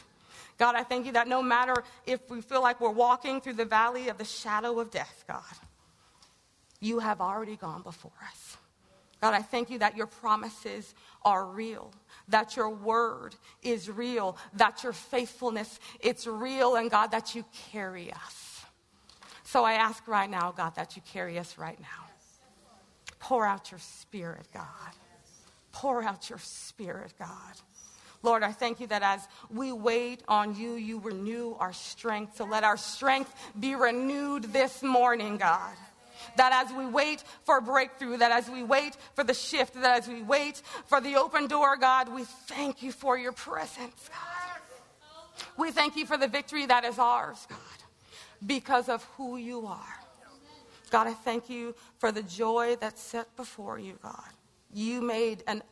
God, 0.56 0.76
I 0.76 0.84
thank 0.84 1.04
you 1.04 1.12
that 1.12 1.26
no 1.26 1.42
matter 1.42 1.74
if 2.06 2.30
we 2.30 2.40
feel 2.40 2.62
like 2.62 2.80
we're 2.80 2.90
walking 2.90 3.40
through 3.40 3.54
the 3.54 3.64
valley 3.64 4.08
of 4.08 4.18
the 4.18 4.24
shadow 4.24 4.78
of 4.78 4.92
death, 4.92 5.24
God, 5.26 5.42
you 6.78 7.00
have 7.00 7.20
already 7.20 7.56
gone 7.56 7.82
before 7.82 8.12
us. 8.30 8.56
God, 9.20 9.34
I 9.34 9.40
thank 9.40 9.70
you 9.70 9.78
that 9.78 9.96
your 9.96 10.06
promises 10.06 10.94
are 11.24 11.46
real, 11.46 11.92
that 12.28 12.56
your 12.56 12.68
word 12.68 13.34
is 13.62 13.90
real, 13.90 14.36
that 14.54 14.82
your 14.82 14.92
faithfulness 14.92 15.80
it's 16.00 16.26
real, 16.26 16.76
and 16.76 16.90
God, 16.90 17.08
that 17.12 17.34
you 17.34 17.44
carry 17.70 18.12
us. 18.12 18.64
So 19.44 19.64
I 19.64 19.74
ask 19.74 20.06
right 20.06 20.28
now, 20.28 20.52
God, 20.56 20.74
that 20.76 20.96
you 20.96 21.02
carry 21.12 21.38
us 21.38 21.56
right 21.56 21.80
now. 21.80 21.86
Pour 23.18 23.46
out 23.46 23.70
your 23.70 23.80
spirit, 23.80 24.46
God. 24.52 24.64
Pour 25.72 26.02
out 26.02 26.28
your 26.28 26.38
spirit, 26.38 27.14
God. 27.18 27.54
Lord, 28.22 28.42
I 28.42 28.52
thank 28.52 28.80
you 28.80 28.86
that 28.88 29.02
as 29.02 29.26
we 29.50 29.72
wait 29.72 30.22
on 30.26 30.56
you, 30.56 30.72
you 30.72 30.98
renew 30.98 31.54
our 31.58 31.72
strength. 31.72 32.36
So 32.36 32.44
let 32.44 32.64
our 32.64 32.76
strength 32.76 33.32
be 33.58 33.74
renewed 33.74 34.52
this 34.52 34.82
morning, 34.82 35.36
God. 35.36 35.76
That 36.36 36.52
as 36.52 36.72
we 36.72 36.86
wait 36.86 37.22
for 37.44 37.60
breakthrough, 37.60 38.18
that 38.18 38.32
as 38.32 38.50
we 38.50 38.62
wait 38.62 38.96
for 39.14 39.24
the 39.24 39.34
shift, 39.34 39.74
that 39.74 40.02
as 40.02 40.08
we 40.08 40.22
wait 40.22 40.62
for 40.86 41.00
the 41.00 41.16
open 41.16 41.46
door, 41.46 41.76
God, 41.76 42.12
we 42.12 42.24
thank 42.24 42.82
you 42.82 42.92
for 42.92 43.16
your 43.16 43.32
presence, 43.32 44.08
God. 44.08 45.42
We 45.56 45.70
thank 45.70 45.96
you 45.96 46.06
for 46.06 46.16
the 46.16 46.28
victory 46.28 46.66
that 46.66 46.84
is 46.84 46.98
ours, 46.98 47.46
God, 47.48 47.58
because 48.44 48.88
of 48.88 49.04
who 49.16 49.36
you 49.36 49.66
are. 49.66 50.00
God, 50.90 51.06
I 51.06 51.14
thank 51.14 51.50
you 51.50 51.74
for 51.98 52.12
the 52.12 52.22
joy 52.22 52.76
that's 52.80 53.02
set 53.02 53.34
before 53.36 53.78
you, 53.78 53.98
God. 54.02 54.30
You 54.72 55.02
made 55.02 55.42
an, 55.46 55.62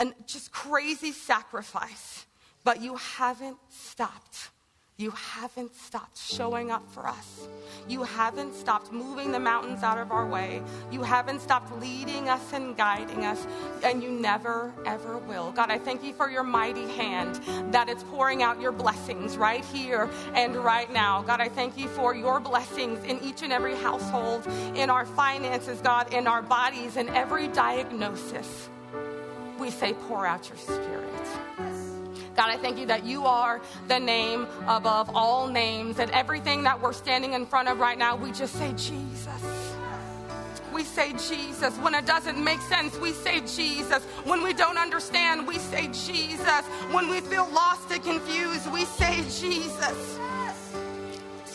an 0.00 0.14
just 0.26 0.52
crazy 0.52 1.12
sacrifice, 1.12 2.26
but 2.62 2.80
you 2.80 2.96
haven't 2.96 3.58
stopped. 3.68 4.50
You 4.96 5.10
haven't 5.10 5.74
stopped 5.74 6.16
showing 6.16 6.70
up 6.70 6.88
for 6.92 7.08
us. 7.08 7.48
You 7.88 8.04
haven't 8.04 8.54
stopped 8.54 8.92
moving 8.92 9.32
the 9.32 9.40
mountains 9.40 9.82
out 9.82 9.98
of 9.98 10.12
our 10.12 10.24
way. 10.24 10.62
You 10.92 11.02
haven't 11.02 11.40
stopped 11.40 11.76
leading 11.80 12.28
us 12.28 12.52
and 12.52 12.76
guiding 12.76 13.24
us, 13.24 13.44
and 13.82 14.04
you 14.04 14.10
never, 14.10 14.72
ever 14.86 15.18
will. 15.18 15.50
God, 15.50 15.68
I 15.68 15.78
thank 15.78 16.04
you 16.04 16.12
for 16.12 16.30
your 16.30 16.44
mighty 16.44 16.88
hand 16.92 17.40
that 17.72 17.88
it's 17.88 18.04
pouring 18.04 18.44
out 18.44 18.60
your 18.60 18.70
blessings 18.70 19.36
right 19.36 19.64
here 19.64 20.08
and 20.32 20.54
right 20.54 20.92
now. 20.92 21.22
God, 21.22 21.40
I 21.40 21.48
thank 21.48 21.76
you 21.76 21.88
for 21.88 22.14
your 22.14 22.38
blessings 22.38 23.04
in 23.04 23.18
each 23.18 23.42
and 23.42 23.52
every 23.52 23.74
household, 23.74 24.46
in 24.76 24.90
our 24.90 25.06
finances, 25.06 25.80
God, 25.80 26.14
in 26.14 26.28
our 26.28 26.40
bodies, 26.40 26.96
in 26.96 27.08
every 27.08 27.48
diagnosis. 27.48 28.68
We 29.58 29.70
say, 29.70 29.94
pour 30.06 30.24
out 30.24 30.48
your 30.48 30.58
spirit. 30.58 31.73
God, 32.36 32.50
I 32.50 32.56
thank 32.56 32.78
you 32.78 32.86
that 32.86 33.04
you 33.04 33.26
are 33.26 33.60
the 33.88 33.98
name 33.98 34.46
above 34.66 35.14
all 35.14 35.46
names, 35.46 35.98
and 35.98 36.10
everything 36.10 36.64
that 36.64 36.80
we're 36.80 36.92
standing 36.92 37.32
in 37.32 37.46
front 37.46 37.68
of 37.68 37.78
right 37.78 37.98
now, 37.98 38.16
we 38.16 38.32
just 38.32 38.54
say, 38.54 38.72
Jesus. 38.72 39.74
We 40.72 40.82
say 40.82 41.12
Jesus. 41.12 41.76
When 41.76 41.94
it 41.94 42.04
doesn't 42.04 42.42
make 42.42 42.60
sense, 42.62 42.98
we 42.98 43.12
say 43.12 43.40
Jesus. 43.40 44.02
When 44.24 44.42
we 44.42 44.52
don't 44.52 44.76
understand, 44.76 45.46
we 45.46 45.58
say 45.58 45.86
Jesus. 45.86 46.64
When 46.90 47.08
we 47.08 47.20
feel 47.20 47.48
lost 47.52 47.92
and 47.92 48.02
confused, 48.02 48.70
we 48.72 48.84
say 48.84 49.22
Jesus. 49.22 50.18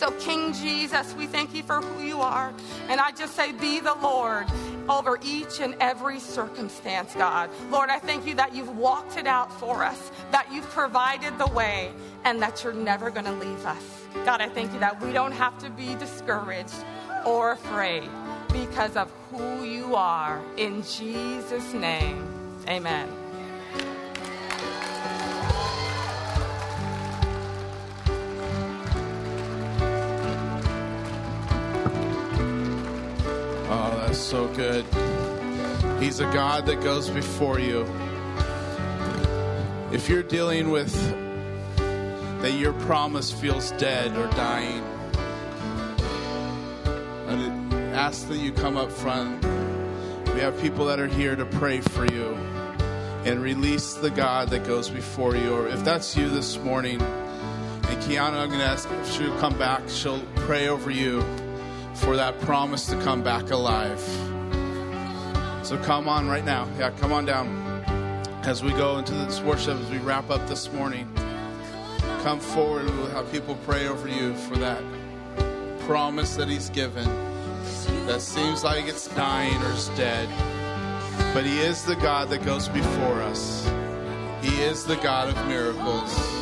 So, 0.00 0.10
King 0.12 0.54
Jesus, 0.54 1.12
we 1.12 1.26
thank 1.26 1.54
you 1.54 1.62
for 1.62 1.82
who 1.82 2.02
you 2.02 2.22
are. 2.22 2.54
And 2.88 2.98
I 2.98 3.10
just 3.10 3.36
say, 3.36 3.52
be 3.52 3.80
the 3.80 3.94
Lord 3.96 4.46
over 4.88 5.18
each 5.22 5.60
and 5.60 5.76
every 5.78 6.18
circumstance, 6.18 7.14
God. 7.14 7.50
Lord, 7.70 7.90
I 7.90 7.98
thank 7.98 8.26
you 8.26 8.34
that 8.36 8.54
you've 8.54 8.74
walked 8.78 9.18
it 9.18 9.26
out 9.26 9.52
for 9.60 9.84
us, 9.84 10.10
that 10.30 10.50
you've 10.50 10.70
provided 10.70 11.36
the 11.36 11.48
way, 11.48 11.92
and 12.24 12.40
that 12.40 12.64
you're 12.64 12.72
never 12.72 13.10
going 13.10 13.26
to 13.26 13.32
leave 13.32 13.66
us. 13.66 14.06
God, 14.24 14.40
I 14.40 14.48
thank 14.48 14.72
you 14.72 14.80
that 14.80 15.02
we 15.02 15.12
don't 15.12 15.32
have 15.32 15.58
to 15.58 15.68
be 15.68 15.94
discouraged 15.96 16.82
or 17.26 17.52
afraid 17.52 18.08
because 18.54 18.96
of 18.96 19.12
who 19.30 19.64
you 19.64 19.96
are. 19.96 20.40
In 20.56 20.82
Jesus' 20.82 21.74
name, 21.74 22.26
amen. 22.66 23.19
So 34.30 34.46
good. 34.54 34.84
He's 36.00 36.20
a 36.20 36.32
God 36.32 36.64
that 36.66 36.80
goes 36.84 37.10
before 37.10 37.58
you. 37.58 37.80
If 39.90 40.08
you're 40.08 40.22
dealing 40.22 40.70
with 40.70 40.94
that 42.40 42.52
your 42.52 42.72
promise 42.74 43.32
feels 43.32 43.72
dead 43.72 44.16
or 44.16 44.28
dying, 44.36 44.84
ask 47.92 48.28
that 48.28 48.36
you 48.36 48.52
come 48.52 48.76
up 48.76 48.92
front. 48.92 49.42
We 50.32 50.38
have 50.38 50.56
people 50.60 50.84
that 50.86 51.00
are 51.00 51.08
here 51.08 51.34
to 51.34 51.44
pray 51.44 51.80
for 51.80 52.06
you 52.06 52.28
and 53.24 53.42
release 53.42 53.94
the 53.94 54.10
God 54.10 54.50
that 54.50 54.64
goes 54.64 54.88
before 54.88 55.34
you. 55.34 55.52
Or 55.52 55.66
if 55.66 55.82
that's 55.82 56.16
you 56.16 56.30
this 56.30 56.56
morning, 56.58 57.02
and 57.02 58.02
Keauna, 58.04 58.34
I'm 58.34 58.48
going 58.48 58.60
to 58.60 58.64
ask 58.64 58.88
if 58.88 59.12
she'll 59.12 59.36
come 59.40 59.58
back, 59.58 59.82
she'll 59.88 60.22
pray 60.36 60.68
over 60.68 60.92
you 60.92 61.20
for 62.00 62.16
that 62.16 62.40
promise 62.40 62.86
to 62.86 63.00
come 63.02 63.22
back 63.22 63.50
alive. 63.50 64.00
So 65.62 65.78
come 65.84 66.08
on 66.08 66.28
right 66.28 66.44
now. 66.44 66.68
Yeah, 66.78 66.90
come 66.98 67.12
on 67.12 67.26
down 67.26 67.48
as 68.42 68.62
we 68.62 68.72
go 68.72 68.98
into 68.98 69.12
this 69.12 69.40
worship, 69.40 69.78
as 69.78 69.90
we 69.90 69.98
wrap 69.98 70.30
up 70.30 70.48
this 70.48 70.72
morning. 70.72 71.08
Come 72.22 72.40
forward 72.40 72.86
we'll 72.86 73.08
have 73.08 73.30
people 73.30 73.54
pray 73.64 73.86
over 73.86 74.08
you 74.08 74.34
for 74.34 74.56
that 74.56 74.82
promise 75.80 76.36
that 76.36 76.48
He's 76.48 76.70
given 76.70 77.08
that 78.06 78.20
seems 78.20 78.64
like 78.64 78.86
it's 78.86 79.08
dying 79.14 79.56
or 79.62 79.70
it's 79.72 79.88
dead. 79.90 80.28
But 81.32 81.44
He 81.44 81.60
is 81.60 81.84
the 81.84 81.96
God 81.96 82.28
that 82.30 82.44
goes 82.44 82.68
before 82.68 83.22
us, 83.22 83.70
He 84.42 84.60
is 84.62 84.84
the 84.84 84.96
God 84.96 85.28
of 85.28 85.46
miracles. 85.46 86.39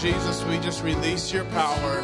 Jesus, 0.00 0.44
we 0.44 0.58
just 0.58 0.84
release 0.84 1.32
your 1.32 1.44
power. 1.46 2.02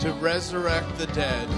To 0.00 0.12
resurrect 0.14 0.98
the 0.98 1.06
dead. 1.14 1.48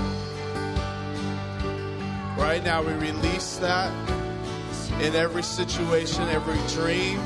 Right 2.37 2.63
now, 2.63 2.83
we 2.83 2.93
release 2.93 3.57
that 3.57 3.91
in 5.01 5.15
every 5.15 5.43
situation, 5.43 6.25
every 6.29 6.59
dream. 6.75 7.19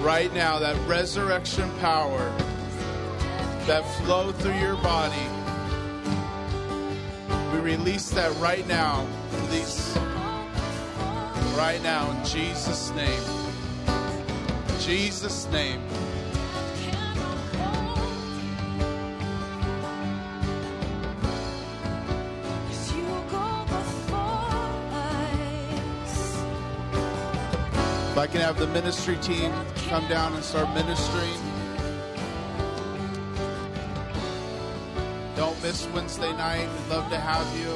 Right 0.00 0.32
now, 0.32 0.58
that 0.58 0.76
resurrection 0.88 1.70
power 1.80 2.34
that 3.66 3.82
flowed 3.98 4.36
through 4.36 4.58
your 4.58 4.76
body. 4.76 5.16
We 7.52 7.58
release 7.60 8.08
that 8.10 8.34
right 8.40 8.66
now 8.66 9.06
these, 9.50 9.94
right 11.58 11.82
now, 11.82 12.08
in 12.12 12.24
Jesus' 12.24 12.92
name. 12.92 13.20
Jesus' 14.78 15.48
name. 15.50 15.82
Yes, 22.68 22.92
you 22.94 23.02
go 23.28 23.64
before 23.66 24.54
us. 24.94 26.38
If 28.12 28.18
I 28.18 28.28
can 28.28 28.40
have 28.40 28.56
the 28.60 28.68
ministry 28.68 29.16
team 29.16 29.52
come 29.88 30.06
down 30.08 30.34
and 30.34 30.44
start 30.44 30.72
ministering. 30.76 31.40
Don't 35.34 35.60
miss 35.60 35.88
Wednesday 35.88 36.32
night. 36.34 36.68
We'd 36.68 36.94
love 36.94 37.10
to 37.10 37.18
have 37.18 37.48
you. 37.58 37.74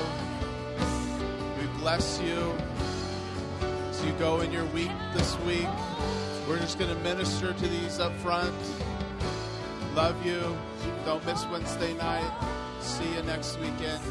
We 1.61 1.66
bless 1.80 2.20
you 2.20 2.55
you 4.05 4.12
go 4.12 4.40
in 4.40 4.53
your 4.53 4.64
week 4.66 4.90
this 5.14 5.38
week. 5.40 5.68
We're 6.48 6.59
just 6.59 6.78
going 6.78 6.94
to 6.94 7.03
minister 7.03 7.53
to 7.53 7.68
these 7.68 8.00
up 8.00 8.12
front. 8.16 8.55
Love 9.94 10.24
you. 10.24 10.57
Don't 11.05 11.24
miss 11.26 11.46
Wednesday 11.46 11.94
night. 11.94 12.30
See 12.80 13.12
you 13.14 13.22
next 13.22 13.59
weekend. 13.61 14.03